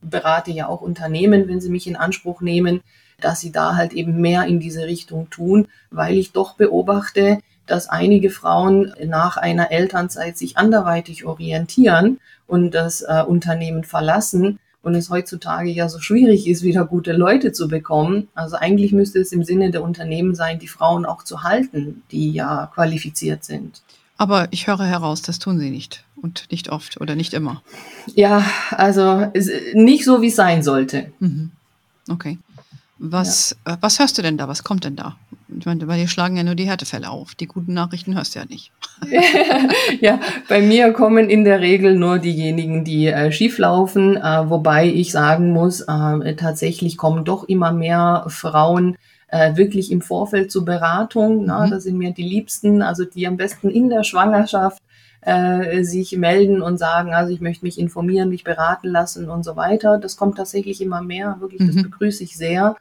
[0.04, 2.82] berate ja auch Unternehmen, wenn sie mich in Anspruch nehmen,
[3.20, 7.40] dass sie da halt eben mehr in diese Richtung tun, weil ich doch beobachte,
[7.70, 14.96] dass einige Frauen nach einer Elternzeit sich anderweitig orientieren und das äh, Unternehmen verlassen und
[14.96, 18.30] es heutzutage ja so schwierig ist, wieder gute Leute zu bekommen.
[18.34, 22.32] Also eigentlich müsste es im Sinne der Unternehmen sein, die Frauen auch zu halten, die
[22.32, 23.82] ja qualifiziert sind.
[24.18, 27.62] Aber ich höre heraus, das tun sie nicht und nicht oft oder nicht immer.
[28.16, 29.32] Ja, also
[29.74, 31.12] nicht so, wie es sein sollte.
[31.20, 31.52] Mhm.
[32.10, 32.38] Okay.
[33.00, 33.74] Was, ja.
[33.74, 34.48] äh, was hörst du denn da?
[34.48, 35.16] Was kommt denn da?
[35.58, 37.34] Ich meine, bei dir schlagen ja nur die Härtefälle auf.
[37.34, 38.72] Die guten Nachrichten hörst du ja nicht.
[40.02, 44.88] ja, bei mir kommen in der Regel nur diejenigen, die äh, schief laufen, äh, wobei
[44.88, 48.98] ich sagen muss, äh, tatsächlich kommen doch immer mehr Frauen
[49.30, 51.40] äh, wirklich im Vorfeld zur Beratung.
[51.40, 51.46] Mhm.
[51.46, 54.84] Na, das sind mir die Liebsten, also die am besten in der Schwangerschaft
[55.22, 59.56] äh, sich melden und sagen, also ich möchte mich informieren, mich beraten lassen und so
[59.56, 59.98] weiter.
[59.98, 61.84] Das kommt tatsächlich immer mehr, wirklich, das mhm.
[61.84, 62.76] begrüße ich sehr.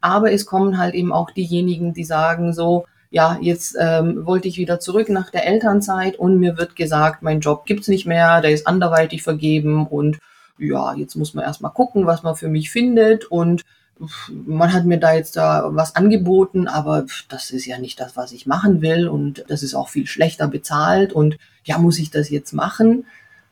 [0.00, 4.56] Aber es kommen halt eben auch diejenigen, die sagen so, ja, jetzt ähm, wollte ich
[4.56, 8.52] wieder zurück nach der Elternzeit und mir wird gesagt, mein Job gibt's nicht mehr, der
[8.52, 10.18] ist anderweitig vergeben und
[10.58, 13.62] ja, jetzt muss man erstmal gucken, was man für mich findet und
[14.30, 18.32] man hat mir da jetzt da was angeboten, aber das ist ja nicht das, was
[18.32, 22.30] ich machen will und das ist auch viel schlechter bezahlt und ja, muss ich das
[22.30, 23.04] jetzt machen?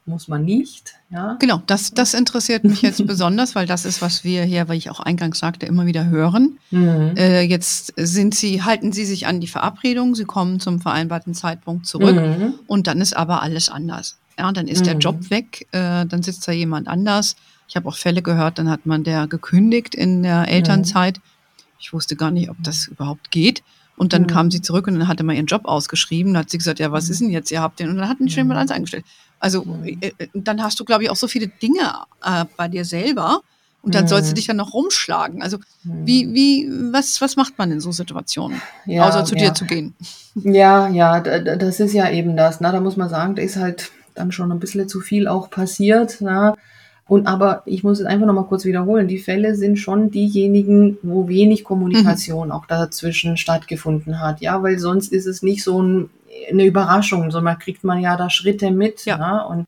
[0.08, 0.94] Muss man nicht.
[1.10, 1.36] Ja.
[1.38, 4.90] Genau, das, das interessiert mich jetzt besonders, weil das ist, was wir hier, weil ich
[4.90, 6.58] auch eingangs sagte, immer wieder hören.
[6.70, 7.14] Mhm.
[7.16, 11.86] Äh, jetzt sind Sie, halten Sie sich an die Verabredung, Sie kommen zum vereinbarten Zeitpunkt
[11.86, 12.54] zurück mhm.
[12.66, 14.18] und dann ist aber alles anders.
[14.38, 14.84] Ja, dann ist mhm.
[14.84, 17.36] der Job weg, äh, dann sitzt da jemand anders.
[17.68, 21.20] Ich habe auch Fälle gehört, dann hat man der gekündigt in der Elternzeit.
[21.78, 23.62] Ich wusste gar nicht, ob das überhaupt geht.
[23.98, 24.26] Und dann mhm.
[24.28, 26.32] kam sie zurück und dann hatte man ihren Job ausgeschrieben.
[26.32, 27.50] Dann hat sie gesagt, ja, was ist denn jetzt?
[27.50, 27.90] Ihr habt den.
[27.90, 29.04] Und dann hat ein schon jemand eingestellt.
[29.40, 31.80] Also äh, äh, dann hast du, glaube ich, auch so viele Dinge
[32.24, 33.42] äh, bei dir selber.
[33.80, 35.40] Und dann sollst du dich dann noch rumschlagen.
[35.40, 39.42] Also wie, wie, was, was macht man in so Situationen, ja, außer zu ja.
[39.44, 39.94] dir zu gehen?
[40.34, 42.60] Ja, ja, das ist ja eben das.
[42.60, 45.48] Na, da muss man sagen, da ist halt dann schon ein bisschen zu viel auch
[45.48, 46.18] passiert.
[46.20, 46.54] Na.
[47.08, 51.26] Und aber ich muss es einfach nochmal kurz wiederholen, die Fälle sind schon diejenigen, wo
[51.26, 52.52] wenig Kommunikation mhm.
[52.52, 54.42] auch dazwischen stattgefunden hat.
[54.42, 56.10] Ja, weil sonst ist es nicht so ein,
[56.50, 59.06] eine Überraschung, sondern kriegt man ja da Schritte mit.
[59.06, 59.18] Ja.
[59.18, 59.40] ja.
[59.40, 59.66] Und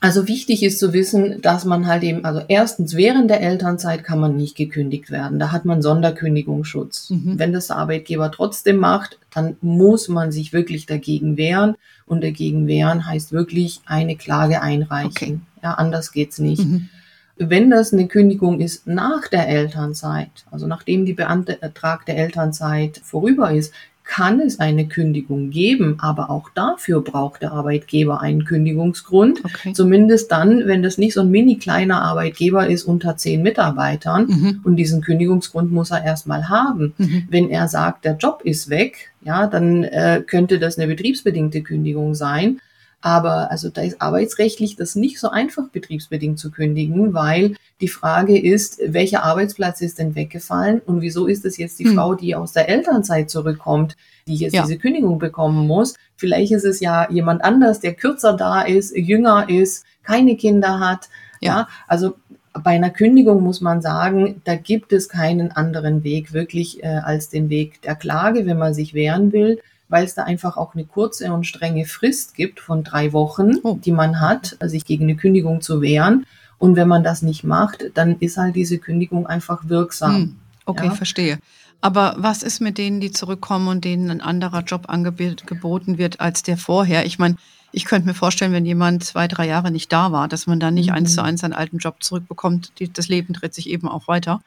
[0.00, 4.20] also wichtig ist zu wissen, dass man halt eben, also erstens während der Elternzeit kann
[4.20, 5.38] man nicht gekündigt werden.
[5.38, 7.10] Da hat man Sonderkündigungsschutz.
[7.10, 7.38] Mhm.
[7.38, 11.74] Wenn das der Arbeitgeber trotzdem macht, dann muss man sich wirklich dagegen wehren.
[12.06, 15.10] Und dagegen wehren heißt wirklich eine Klage einreichen.
[15.10, 15.38] Okay.
[15.62, 16.64] Ja, anders geht's nicht.
[16.64, 16.88] Mhm.
[17.36, 23.72] Wenn das eine Kündigung ist nach der Elternzeit, also nachdem die beantragte Elternzeit vorüber ist,
[24.08, 29.44] kann es eine Kündigung geben, aber auch dafür braucht der Arbeitgeber einen Kündigungsgrund.
[29.44, 29.74] Okay.
[29.74, 34.60] Zumindest dann, wenn das nicht so ein mini kleiner Arbeitgeber ist unter zehn Mitarbeitern mhm.
[34.64, 36.94] und diesen Kündigungsgrund muss er erstmal haben.
[36.96, 37.24] Mhm.
[37.28, 42.14] Wenn er sagt, der Job ist weg, ja, dann äh, könnte das eine betriebsbedingte Kündigung
[42.14, 42.60] sein.
[43.00, 48.36] Aber also da ist arbeitsrechtlich das nicht so einfach betriebsbedingt zu kündigen, weil die Frage
[48.36, 51.94] ist, welcher Arbeitsplatz ist denn weggefallen und wieso ist es jetzt die hm.
[51.94, 54.62] Frau, die aus der Elternzeit zurückkommt, die jetzt ja.
[54.62, 55.94] diese Kündigung bekommen muss?
[56.16, 61.08] Vielleicht ist es ja jemand anders, der kürzer da ist, jünger ist, keine Kinder hat.
[61.40, 62.16] Ja, ja also
[62.52, 67.28] bei einer Kündigung muss man sagen, da gibt es keinen anderen Weg wirklich äh, als
[67.28, 70.84] den Weg der Klage, wenn man sich wehren will weil es da einfach auch eine
[70.84, 73.78] kurze und strenge Frist gibt von drei Wochen, oh.
[73.82, 76.26] die man hat, sich gegen eine Kündigung zu wehren.
[76.58, 80.14] Und wenn man das nicht macht, dann ist halt diese Kündigung einfach wirksam.
[80.14, 80.36] Hm.
[80.66, 80.94] Okay, ja?
[80.94, 81.38] verstehe.
[81.80, 86.42] Aber was ist mit denen, die zurückkommen und denen ein anderer Job angeboten wird als
[86.42, 87.06] der vorher?
[87.06, 87.36] Ich meine,
[87.70, 90.74] ich könnte mir vorstellen, wenn jemand zwei, drei Jahre nicht da war, dass man dann
[90.74, 90.96] nicht mhm.
[90.96, 92.72] eins zu eins seinen alten Job zurückbekommt.
[92.80, 94.42] Die, das Leben dreht sich eben auch weiter.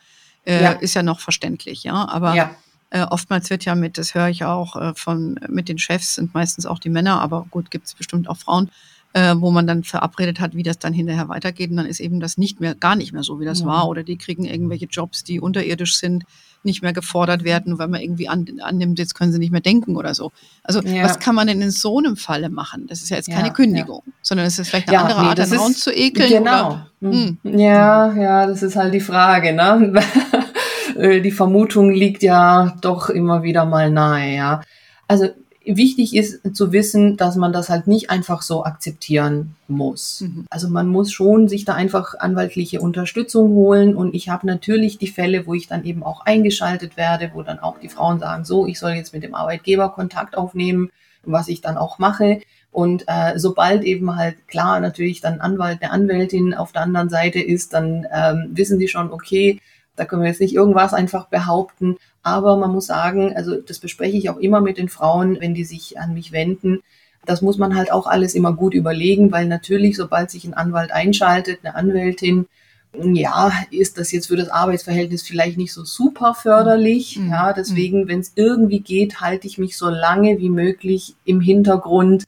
[0.45, 0.71] Äh, ja.
[0.71, 2.07] Ist ja noch verständlich, ja.
[2.07, 2.51] Aber ja.
[2.91, 6.33] Äh, oftmals wird ja mit, das höre ich auch äh, von, mit den Chefs, sind
[6.33, 8.69] meistens auch die Männer, aber gut, gibt es bestimmt auch Frauen,
[9.13, 11.71] äh, wo man dann verabredet hat, wie das dann hinterher weitergeht.
[11.71, 13.65] Und dann ist eben das nicht mehr, gar nicht mehr so, wie das ja.
[13.65, 13.87] war.
[13.87, 16.25] Oder die kriegen irgendwelche Jobs, die unterirdisch sind,
[16.63, 19.95] nicht mehr gefordert werden, weil man irgendwie an, annimmt, jetzt können sie nicht mehr denken
[19.95, 20.31] oder so.
[20.61, 21.03] Also ja.
[21.03, 22.87] was kann man denn in so einem Falle machen?
[22.87, 25.39] Das ist ja jetzt keine ja, Kündigung, sondern es ist vielleicht eine andere nee, Art,
[25.39, 26.29] einen Raum zu ekeln.
[26.29, 26.81] Genau.
[27.01, 27.37] Oder, hm.
[27.43, 30.03] Ja, ja, das ist halt die Frage, ne?
[30.95, 34.61] Äh, die Vermutung liegt ja doch immer wieder mal nahe, ja.
[35.07, 35.29] Also
[35.65, 40.21] wichtig ist zu wissen, dass man das halt nicht einfach so akzeptieren muss.
[40.21, 40.45] Mhm.
[40.49, 45.07] Also man muss schon sich da einfach anwaltliche Unterstützung holen und ich habe natürlich die
[45.07, 48.65] Fälle, wo ich dann eben auch eingeschaltet werde, wo dann auch die Frauen sagen, so,
[48.65, 50.89] ich soll jetzt mit dem Arbeitgeber Kontakt aufnehmen,
[51.23, 52.41] was ich dann auch mache.
[52.71, 57.39] Und äh, sobald eben halt klar natürlich dann Anwalt, eine Anwältin auf der anderen Seite
[57.39, 59.59] ist, dann ähm, wissen die schon, okay,
[59.95, 61.97] da können wir jetzt nicht irgendwas einfach behaupten.
[62.23, 65.63] Aber man muss sagen, also das bespreche ich auch immer mit den Frauen, wenn die
[65.63, 66.81] sich an mich wenden.
[67.25, 70.91] Das muss man halt auch alles immer gut überlegen, weil natürlich, sobald sich ein Anwalt
[70.91, 72.47] einschaltet, eine Anwältin,
[72.93, 77.17] ja, ist das jetzt für das Arbeitsverhältnis vielleicht nicht so super förderlich.
[77.17, 77.29] Mhm.
[77.29, 82.25] Ja, deswegen, wenn es irgendwie geht, halte ich mich so lange wie möglich im Hintergrund,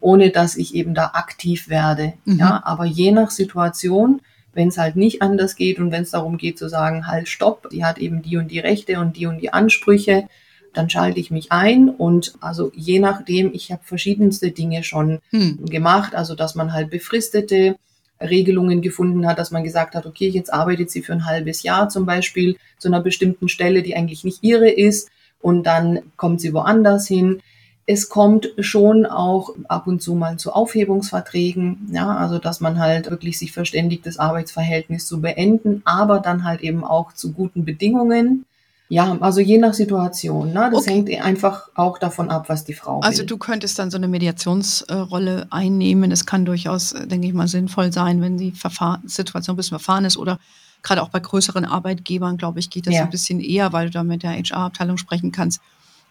[0.00, 2.14] ohne dass ich eben da aktiv werde.
[2.24, 2.38] Mhm.
[2.38, 4.20] Ja, aber je nach Situation
[4.56, 7.68] wenn es halt nicht anders geht und wenn es darum geht zu sagen, halt, stopp,
[7.70, 10.28] die hat eben die und die Rechte und die und die Ansprüche,
[10.72, 15.66] dann schalte ich mich ein und also je nachdem, ich habe verschiedenste Dinge schon hm.
[15.66, 17.76] gemacht, also dass man halt befristete
[18.20, 21.88] Regelungen gefunden hat, dass man gesagt hat, okay, jetzt arbeitet sie für ein halbes Jahr
[21.88, 26.54] zum Beispiel zu einer bestimmten Stelle, die eigentlich nicht ihre ist und dann kommt sie
[26.54, 27.40] woanders hin
[27.86, 33.08] es kommt schon auch ab und zu mal zu Aufhebungsverträgen, ja, also dass man halt
[33.10, 38.44] wirklich sich verständigt, das Arbeitsverhältnis zu beenden, aber dann halt eben auch zu guten Bedingungen.
[38.88, 40.52] Ja, also je nach Situation.
[40.52, 40.68] Ne?
[40.72, 40.90] Das okay.
[40.90, 43.26] hängt einfach auch davon ab, was die Frau Also will.
[43.26, 46.12] du könntest dann so eine Mediationsrolle einnehmen.
[46.12, 50.04] Es kann durchaus, denke ich mal, sinnvoll sein, wenn die Verfahren, Situation ein bisschen verfahren
[50.04, 50.38] ist oder
[50.84, 53.02] gerade auch bei größeren Arbeitgebern, glaube ich, geht das ja.
[53.02, 55.60] ein bisschen eher, weil du da mit der HR-Abteilung sprechen kannst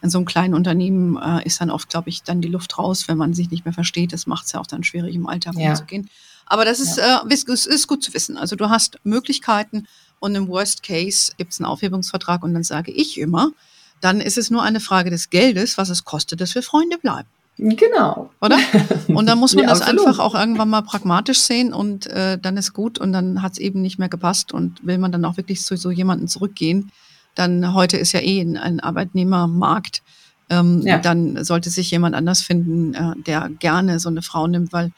[0.06, 3.08] in so einem kleinen Unternehmen äh, ist dann oft, glaube ich, dann die Luft raus,
[3.08, 4.14] wenn man sich nicht mehr versteht.
[4.14, 5.72] Das macht es ja auch dann schwierig, im Alltag ja.
[5.72, 6.10] umzugehen.
[6.46, 7.24] Aber das ist, ja.
[7.28, 8.38] äh, ist, ist gut zu wissen.
[8.38, 9.88] Also du hast Möglichkeiten
[10.20, 13.52] und im Worst Case gibt es einen Aufhebungsvertrag und dann sage ich immer,
[14.00, 17.28] dann ist es nur eine Frage des Geldes, was es kostet, dass wir Freunde bleiben.
[17.58, 18.30] Genau.
[18.42, 18.58] Oder?
[19.08, 20.08] Und dann muss man ja, das absolut.
[20.08, 23.60] einfach auch irgendwann mal pragmatisch sehen und äh, dann ist gut und dann hat es
[23.60, 26.92] eben nicht mehr gepasst und will man dann auch wirklich zu so jemanden zurückgehen,
[27.36, 30.02] dann heute ist ja eh ein, Arbeitnehmermarkt.
[30.50, 30.98] Ähm, ja.
[31.00, 34.92] Dann sollte sich jemand anders finden, äh, der gerne so eine Frau nimmt, weil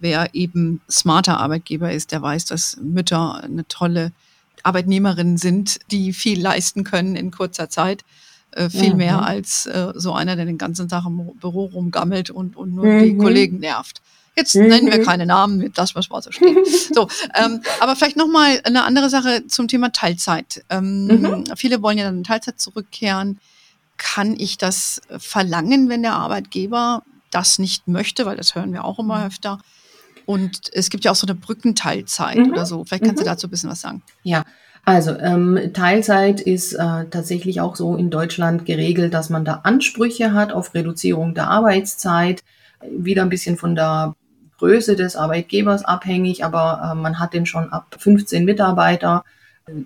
[0.00, 4.12] wer eben smarter Arbeitgeber ist, der weiß, dass Mütter eine tolle
[4.62, 8.04] Arbeitnehmerin sind, die viel leisten können in kurzer Zeit.
[8.52, 8.98] Äh, viel mhm.
[8.98, 12.86] mehr als äh, so einer, der den ganzen Tag im Büro rumgammelt und, und nur
[12.86, 13.02] mhm.
[13.02, 14.00] die Kollegen nervt.
[14.36, 14.66] Jetzt mhm.
[14.66, 16.66] nennen wir keine Namen, das was so steht.
[16.92, 20.64] So, ähm, aber vielleicht noch mal eine andere Sache zum Thema Teilzeit.
[20.70, 21.44] Ähm, mhm.
[21.56, 23.38] Viele wollen ja dann in Teilzeit zurückkehren.
[23.96, 28.26] Kann ich das verlangen, wenn der Arbeitgeber das nicht möchte?
[28.26, 29.60] Weil das hören wir auch immer öfter.
[30.26, 32.52] Und es gibt ja auch so eine Brückenteilzeit mhm.
[32.52, 32.84] oder so.
[32.84, 33.30] Vielleicht kannst du mhm.
[33.30, 34.02] dazu ein bisschen was sagen.
[34.24, 34.44] Ja,
[34.84, 40.32] also ähm, Teilzeit ist äh, tatsächlich auch so in Deutschland geregelt, dass man da Ansprüche
[40.32, 42.42] hat auf Reduzierung der Arbeitszeit.
[42.90, 44.14] Wieder ein bisschen von der
[44.64, 49.22] Größe des Arbeitgebers abhängig, aber äh, man hat den schon ab 15 Mitarbeiter,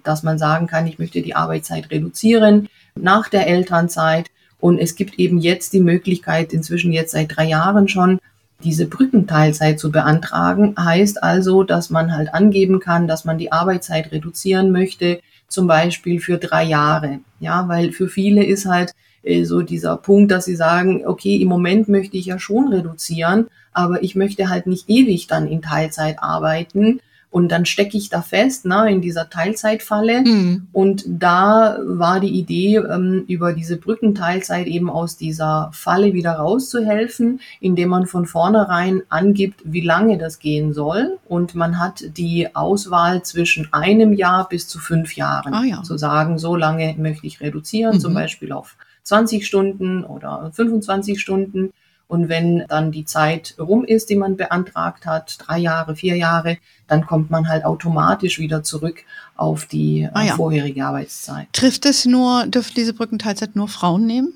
[0.05, 4.31] dass man sagen kann, ich möchte die Arbeitszeit reduzieren nach der Elternzeit.
[4.61, 8.21] Und es gibt eben jetzt die Möglichkeit, inzwischen jetzt seit drei Jahren schon,
[8.63, 10.77] diese Brückenteilzeit zu beantragen.
[10.79, 16.21] Heißt also, dass man halt angeben kann, dass man die Arbeitszeit reduzieren möchte, zum Beispiel
[16.21, 17.19] für drei Jahre.
[17.41, 21.49] Ja, weil für viele ist halt äh, so dieser Punkt, dass sie sagen, okay, im
[21.49, 26.23] Moment möchte ich ja schon reduzieren, aber ich möchte halt nicht ewig dann in Teilzeit
[26.23, 27.01] arbeiten.
[27.31, 30.23] Und dann stecke ich da fest, ne, in dieser Teilzeitfalle.
[30.23, 30.69] Mhm.
[30.73, 37.41] Und da war die Idee, ähm, über diese Brückenteilzeit eben aus dieser Falle wieder rauszuhelfen,
[37.61, 41.19] indem man von vornherein angibt, wie lange das gehen soll.
[41.29, 45.53] Und man hat die Auswahl zwischen einem Jahr bis zu fünf Jahren.
[45.53, 45.83] Ah, ja.
[45.83, 48.01] Zu sagen, so lange möchte ich reduzieren, mhm.
[48.01, 48.77] zum Beispiel auf
[49.09, 51.73] 20 Stunden oder 25 Stunden.
[52.09, 56.57] Und wenn dann die Zeit rum ist, die man beantragt hat, drei Jahre, vier Jahre,
[56.87, 59.01] dann kommt man halt automatisch wieder zurück
[59.37, 60.35] auf die äh, ah, ja.
[60.35, 61.49] vorherige Arbeitszeit.
[61.53, 64.35] Trifft es nur, dürfen diese Brückenteilzeit nur Frauen nehmen?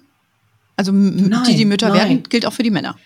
[0.77, 1.99] Also nein, die, die Mütter nein.
[1.99, 2.97] werden, gilt auch für die Männer.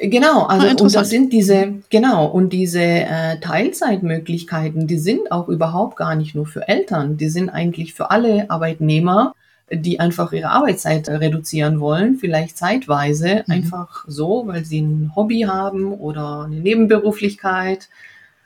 [0.00, 5.48] Genau, also ah, und das sind diese, genau, und diese äh, Teilzeitmöglichkeiten, die sind auch
[5.48, 9.34] überhaupt gar nicht nur für Eltern, die sind eigentlich für alle Arbeitnehmer
[9.72, 13.52] die einfach ihre Arbeitszeit reduzieren wollen, vielleicht zeitweise, mhm.
[13.52, 17.88] einfach so, weil sie ein Hobby haben oder eine Nebenberuflichkeit.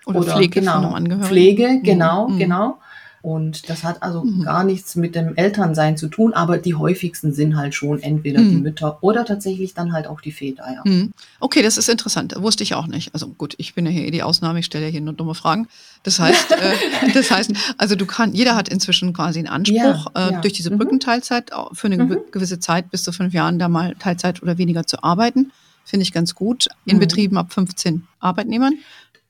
[0.07, 1.83] Oder, oder Pflege genau, Pflege, mhm.
[1.83, 2.39] genau, mhm.
[2.39, 2.79] genau.
[3.27, 4.45] Und das hat also mhm.
[4.45, 8.51] gar nichts mit dem Elternsein zu tun, aber die häufigsten sind halt schon entweder mhm.
[8.51, 10.65] die Mütter oder tatsächlich dann halt auch die Väter.
[10.73, 10.83] Ja.
[10.85, 11.13] Mhm.
[11.41, 12.37] Okay, das ist interessant.
[12.39, 13.13] Wusste ich auch nicht.
[13.15, 15.35] Also gut, ich bin ja hier eh die Ausnahme, ich stelle ja hier nur dumme
[15.35, 15.67] Fragen.
[16.05, 16.57] Das heißt, äh,
[17.15, 19.77] das heißt, also du kannst, jeder hat inzwischen quasi einen Anspruch,
[20.15, 20.41] ja, äh, ja.
[20.41, 20.79] durch diese mhm.
[20.79, 22.19] Brückenteilzeit für eine mhm.
[22.31, 25.51] gewisse Zeit bis zu fünf Jahren da mal Teilzeit oder weniger zu arbeiten.
[25.87, 26.67] Finde ich ganz gut.
[26.85, 27.01] In mhm.
[27.01, 28.75] Betrieben ab 15 Arbeitnehmern.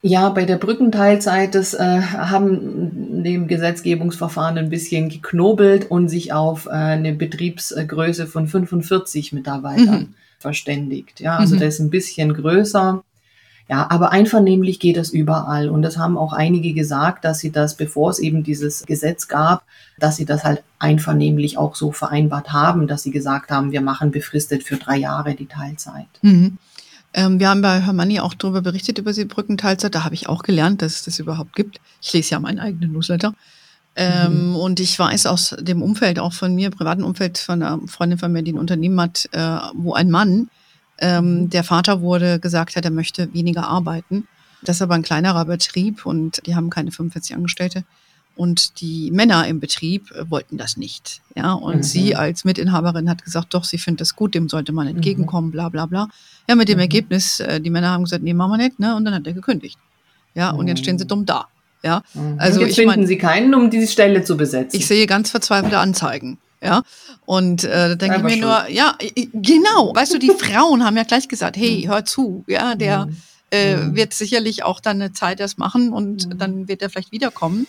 [0.02, 6.66] Ja, bei der Brückenteilzeit, das äh, haben dem Gesetzgebungsverfahren ein bisschen geknobelt und sich auf
[6.66, 10.14] äh, eine Betriebsgröße von 45 Mitarbeitern mhm.
[10.38, 11.20] verständigt.
[11.20, 11.60] Ja, also mhm.
[11.60, 13.02] das ist ein bisschen größer.
[13.68, 15.68] Ja, aber einvernehmlich geht das überall.
[15.68, 19.64] Und das haben auch einige gesagt, dass sie das, bevor es eben dieses Gesetz gab,
[19.98, 24.12] dass sie das halt einvernehmlich auch so vereinbart haben, dass sie gesagt haben, wir machen
[24.12, 26.06] befristet für drei Jahre die Teilzeit.
[26.22, 26.58] Mhm.
[27.14, 29.94] Ähm, wir haben bei Hermanni auch darüber berichtet, über die Brückenteilzeit.
[29.94, 31.80] Da habe ich auch gelernt, dass es das überhaupt gibt.
[32.02, 33.34] Ich lese ja meinen eigenen Newsletter.
[33.96, 34.56] Ähm, mhm.
[34.56, 38.30] Und ich weiß aus dem Umfeld, auch von mir, privaten Umfeld, von einer Freundin von
[38.30, 40.50] mir, die ein Unternehmen hat, äh, wo ein Mann,
[40.98, 41.50] ähm, mhm.
[41.50, 44.28] der Vater wurde, gesagt hat, er möchte weniger arbeiten.
[44.62, 47.84] Das ist aber ein kleinerer Betrieb und die haben keine 45 Angestellte.
[48.36, 51.22] Und die Männer im Betrieb äh, wollten das nicht.
[51.34, 51.82] Ja, und mhm.
[51.82, 54.96] sie als Mitinhaberin hat gesagt, doch, sie findet das gut, dem sollte man mhm.
[54.96, 56.08] entgegenkommen, bla bla bla.
[56.46, 56.82] Ja, mit dem mhm.
[56.82, 58.94] Ergebnis, äh, die Männer haben gesagt, nee, machen wir nicht, ne?
[58.94, 59.78] Und dann hat er gekündigt.
[60.34, 61.46] Ja, und jetzt stehen sie dumm da.
[61.82, 62.36] Ja, mhm.
[62.38, 64.76] also jetzt ich finden mein, sie keinen, um diese Stelle zu besetzen.
[64.76, 66.38] Ich sehe ganz verzweifelte Anzeigen.
[66.62, 66.82] Ja,
[67.26, 68.42] und äh, da denke ich mir schuld.
[68.42, 68.96] nur, ja,
[69.32, 71.90] genau, weißt du, die Frauen haben ja gleich gesagt, hey, mhm.
[71.90, 73.16] hör zu, ja, der mhm.
[73.50, 77.66] äh, wird sicherlich auch dann eine Zeit erst machen und dann wird er vielleicht wiederkommen.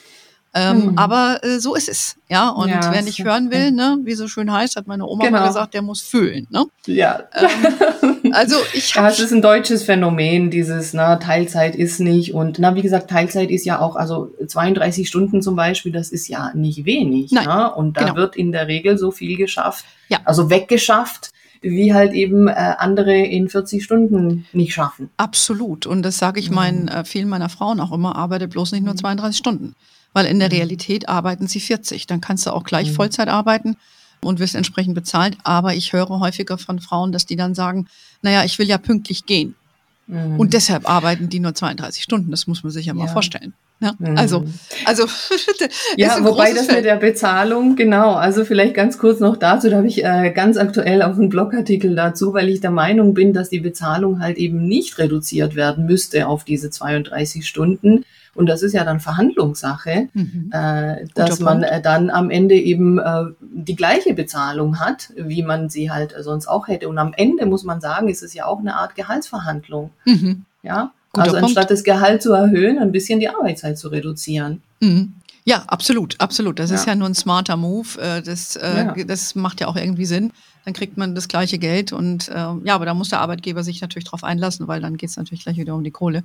[0.57, 0.97] Ähm, mhm.
[0.97, 2.49] Aber äh, so ist es, ja.
[2.49, 5.39] Und ja, wer nicht hören will, ne, wie so schön heißt, hat meine Oma genau.
[5.39, 6.65] mal gesagt, der muss fühlen, ne?
[6.87, 7.23] Ja.
[7.33, 9.07] Ähm, also ich habe.
[9.07, 13.09] Ja, es ist ein deutsches Phänomen, dieses, na, Teilzeit ist nicht und na, wie gesagt,
[13.09, 17.45] Teilzeit ist ja auch, also 32 Stunden zum Beispiel, das ist ja nicht wenig, Nein,
[17.45, 17.71] ne?
[17.73, 18.15] Und da genau.
[18.15, 20.19] wird in der Regel so viel geschafft, ja.
[20.25, 25.09] also weggeschafft wie halt eben äh, andere in 40 Stunden nicht schaffen.
[25.17, 25.87] Absolut.
[25.87, 26.89] Und das sage ich meinen mhm.
[26.89, 29.39] äh, vielen meiner Frauen auch immer, arbeite bloß nicht nur 32 mhm.
[29.39, 29.75] Stunden
[30.17, 30.55] weil in der mhm.
[30.55, 32.07] Realität arbeiten sie 40.
[32.07, 32.95] Dann kannst du auch gleich mhm.
[32.95, 33.77] Vollzeit arbeiten
[34.23, 35.37] und wirst entsprechend bezahlt.
[35.43, 37.87] Aber ich höre häufiger von Frauen, dass die dann sagen,
[38.23, 39.53] naja, ich will ja pünktlich gehen.
[40.07, 40.39] Mhm.
[40.39, 42.31] Und deshalb arbeiten die nur 32 Stunden.
[42.31, 42.97] Das muss man sich ja, ja.
[42.97, 43.53] mal vorstellen.
[43.79, 44.17] Ja, mhm.
[44.17, 44.43] also,
[44.85, 45.05] also
[45.95, 46.77] ja, wobei das Feld.
[46.77, 50.57] mit der Bezahlung, genau, also vielleicht ganz kurz noch dazu, da habe ich äh, ganz
[50.57, 54.67] aktuell auch einen Blogartikel dazu, weil ich der Meinung bin, dass die Bezahlung halt eben
[54.67, 58.03] nicht reduziert werden müsste auf diese 32 Stunden,
[58.37, 60.51] und das ist ja dann Verhandlungssache, mhm.
[60.53, 65.69] äh, dass man äh, dann am Ende eben äh, die gleiche Bezahlung hat, wie man
[65.69, 66.87] sie halt sonst auch hätte.
[66.87, 69.89] Und am Ende muss man sagen, ist es ja auch eine Art Gehaltsverhandlung.
[70.05, 70.45] Mhm.
[70.61, 70.91] Ja.
[71.11, 71.71] Guter also anstatt Punkt.
[71.71, 74.61] das Gehalt zu erhöhen, ein bisschen die Arbeitszeit zu reduzieren.
[74.79, 75.13] Mhm.
[75.45, 76.59] Ja, absolut, absolut.
[76.59, 76.75] Das ja.
[76.75, 77.87] ist ja nur ein smarter Move.
[78.01, 79.03] Äh, das, äh, ja.
[79.05, 80.33] das macht ja auch irgendwie Sinn.
[80.65, 83.79] Dann kriegt man das gleiche Geld und äh, ja, aber da muss der Arbeitgeber sich
[83.79, 86.23] natürlich drauf einlassen, weil dann geht es natürlich gleich wieder um die Kohle.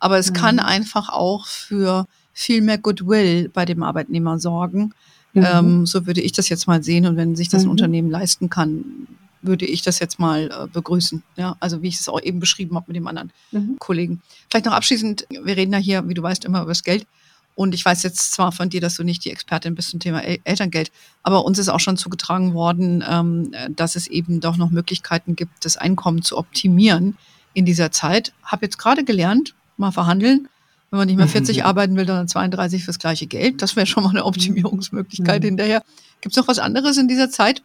[0.00, 0.34] Aber es mhm.
[0.34, 4.92] kann einfach auch für viel mehr Goodwill bei dem Arbeitnehmer sorgen.
[5.34, 5.46] Mhm.
[5.46, 7.06] Ähm, so würde ich das jetzt mal sehen.
[7.06, 7.70] Und wenn sich das ein mhm.
[7.70, 9.06] Unternehmen leisten kann,
[9.46, 11.22] würde ich das jetzt mal äh, begrüßen.
[11.36, 13.76] Ja, also wie ich es auch eben beschrieben habe mit dem anderen mhm.
[13.78, 14.22] Kollegen.
[14.50, 17.06] Vielleicht noch abschließend, wir reden ja hier, wie du weißt, immer über das Geld.
[17.56, 20.24] Und ich weiß jetzt zwar von dir, dass du nicht die Expertin bist zum Thema
[20.24, 20.90] El Elterngeld,
[21.22, 25.64] aber uns ist auch schon zugetragen worden, ähm, dass es eben doch noch Möglichkeiten gibt,
[25.64, 27.16] das Einkommen zu optimieren
[27.52, 28.32] in dieser Zeit.
[28.42, 30.48] Habe jetzt gerade gelernt, mal verhandeln.
[30.90, 31.62] Wenn man nicht mehr 40 mhm.
[31.64, 33.62] arbeiten will, dann 32 fürs gleiche Geld.
[33.62, 35.46] Das wäre schon mal eine Optimierungsmöglichkeit mhm.
[35.46, 35.82] hinterher.
[36.20, 37.62] Gibt es noch was anderes in dieser Zeit,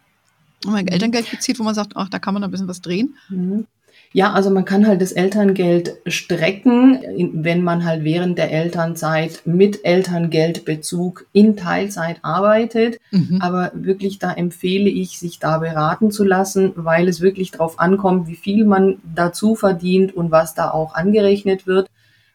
[0.64, 3.16] wo man Elterngeld bezieht, wo man sagt, ach, da kann man ein bisschen was drehen?
[3.28, 3.66] Mhm.
[4.12, 6.98] Ja, also man kann halt das Elterngeld strecken,
[7.32, 12.98] wenn man halt während der Elternzeit mit Elterngeldbezug in Teilzeit arbeitet.
[13.12, 13.38] Mhm.
[13.40, 18.26] Aber wirklich da empfehle ich, sich da beraten zu lassen, weil es wirklich darauf ankommt,
[18.26, 21.88] wie viel man dazu verdient und was da auch angerechnet wird.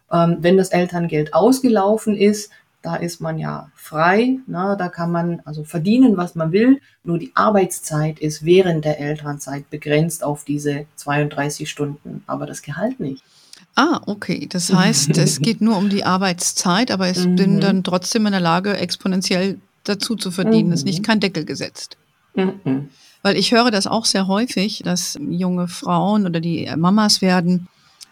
[0.09, 2.51] Ähm, wenn das Elterngeld ausgelaufen ist,
[2.85, 6.79] da ist man ja frei, na, da kann man also verdienen, was man will.
[7.03, 12.99] Nur die Arbeitszeit ist während der Elternzeit begrenzt auf diese 32 Stunden, aber das Gehalt
[12.99, 13.23] nicht.
[13.75, 14.47] Ah, okay.
[14.47, 17.35] Das heißt, es geht nur um die Arbeitszeit, aber ich mhm.
[17.35, 20.67] bin dann trotzdem in der Lage, exponentiell dazu zu verdienen.
[20.67, 20.73] Mhm.
[20.73, 21.05] Es ist nicht mhm.
[21.05, 21.97] kein Deckel gesetzt.
[22.35, 22.89] Mhm.
[23.23, 27.67] Weil ich höre das auch sehr häufig, dass junge Frauen oder die Mamas werden,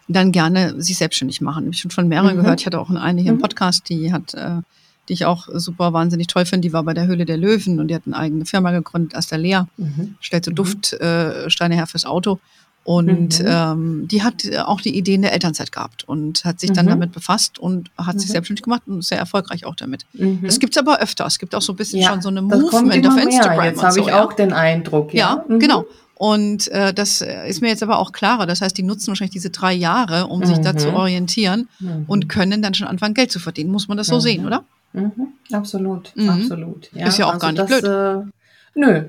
[0.08, 1.70] dann gerne sich selbstständig machen.
[1.70, 2.42] Ich habe schon von mehreren mhm.
[2.42, 2.60] gehört.
[2.60, 3.42] Ich hatte auch eine hier im mhm.
[3.42, 4.60] Podcast, die hat, äh,
[5.08, 6.66] die ich auch super wahnsinnig toll finde.
[6.68, 9.68] Die war bei der Höhle der Löwen und die hat eine eigene Firma gegründet, Astalea,
[9.76, 10.16] mhm.
[10.20, 10.56] stellt so mhm.
[10.56, 12.38] Duftsteine äh, her fürs Auto.
[12.84, 13.46] Und mhm.
[13.48, 16.90] ähm, die hat auch die Idee in der Elternzeit gehabt und hat sich dann mhm.
[16.90, 20.04] damit befasst und hat sich selbstständig gemacht und ist sehr erfolgreich auch damit.
[20.42, 21.24] Das gibt es aber öfter.
[21.24, 23.64] Es gibt auch so ein bisschen ja, schon so eine Movement auf Instagram.
[23.64, 24.36] Jetzt habe ich auch ja.
[24.36, 25.14] den Eindruck.
[25.14, 25.86] Ja, ja genau.
[26.16, 28.46] Und äh, das ist mir jetzt aber auch klarer.
[28.46, 30.46] Das heißt, die nutzen wahrscheinlich diese drei Jahre, um mhm.
[30.46, 30.94] sich da zu mhm.
[30.94, 32.04] orientieren mhm.
[32.06, 33.70] und können dann schon anfangen, Geld zu verdienen.
[33.70, 34.64] Muss man das so sehen, oder?
[34.92, 35.12] Mhm.
[35.52, 36.30] Absolut, mhm.
[36.30, 36.90] absolut.
[36.92, 37.84] Ja, ist ja auch also gar nicht das, blöd.
[37.84, 39.04] Äh, nö.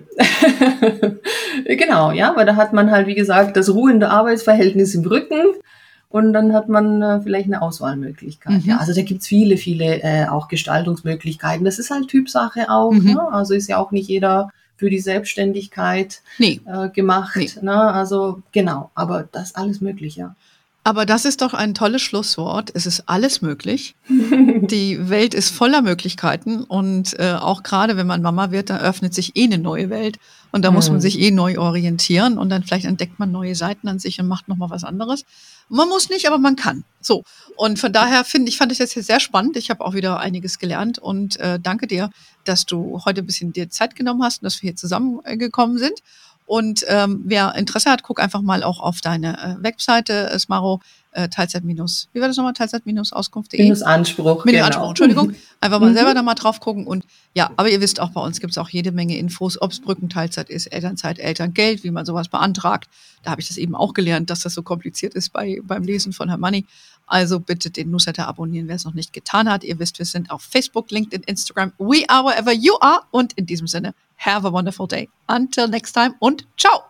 [1.77, 5.43] genau, ja, weil da hat man halt, wie gesagt, das ruhende Arbeitsverhältnis im Rücken
[6.09, 8.63] und dann hat man äh, vielleicht eine Auswahlmöglichkeit.
[8.63, 8.69] Mhm.
[8.69, 11.65] Ja, also da gibt's viele, viele äh, auch Gestaltungsmöglichkeiten.
[11.65, 12.91] Das ist halt Typsache auch.
[12.91, 13.13] Mhm.
[13.13, 13.21] Ne?
[13.31, 16.61] Also ist ja auch nicht jeder für die Selbstständigkeit nee.
[16.65, 17.35] äh, gemacht.
[17.35, 17.49] Nee.
[17.61, 17.75] Ne?
[17.75, 20.35] Also genau, aber das ist alles möglich, ja.
[20.87, 22.69] Aber das ist doch ein tolles Schlusswort.
[22.75, 23.95] Es ist alles möglich.
[24.07, 29.15] Die Welt ist voller Möglichkeiten und äh, auch gerade wenn man Mama wird, da öffnet
[29.15, 30.19] sich eh eine neue Welt
[30.51, 30.75] und da mhm.
[30.75, 31.01] muss man mhm.
[31.01, 34.47] sich eh neu orientieren und dann vielleicht entdeckt man neue Seiten an sich und macht
[34.47, 35.25] noch mal was anderes.
[35.69, 36.83] Man muss nicht, aber man kann.
[37.01, 37.23] So
[37.55, 39.57] und von daher finde ich fand ich das jetzt sehr spannend.
[39.57, 42.11] Ich habe auch wieder einiges gelernt und äh, danke dir,
[42.47, 46.01] dass du heute ein bisschen dir Zeit genommen hast und dass wir hier zusammengekommen sind.
[46.45, 50.79] Und ähm, wer Interesse hat, guck einfach mal auch auf deine äh, Webseite äh, Smaro
[51.15, 52.53] äh, Teilzeit minus, wie war das nochmal?
[52.53, 53.61] Teilzeit minus Auskunft.de?
[53.61, 54.45] Minus Anspruch.
[54.45, 54.65] Minus genau.
[54.65, 55.33] Anspruch, Entschuldigung.
[55.61, 55.95] Einfach mal mhm.
[55.95, 56.85] selber da mal drauf gucken.
[56.85, 59.71] Und ja, aber ihr wisst auch, bei uns gibt es auch jede Menge Infos, ob
[59.71, 62.89] es Brückenteilzeit ist, Elternzeit, Elterngeld, wie man sowas beantragt.
[63.23, 66.13] Da habe ich das eben auch gelernt, dass das so kompliziert ist bei, beim Lesen
[66.13, 66.65] von Herr Money.
[67.07, 69.63] Also bitte den Newsletter abonnieren, wer es noch nicht getan hat.
[69.63, 71.73] Ihr wisst, wir sind auf Facebook, LinkedIn, Instagram.
[71.77, 73.01] We are wherever you are.
[73.11, 75.09] Und in diesem Sinne, have a wonderful day.
[75.27, 76.83] Until next time und ciao.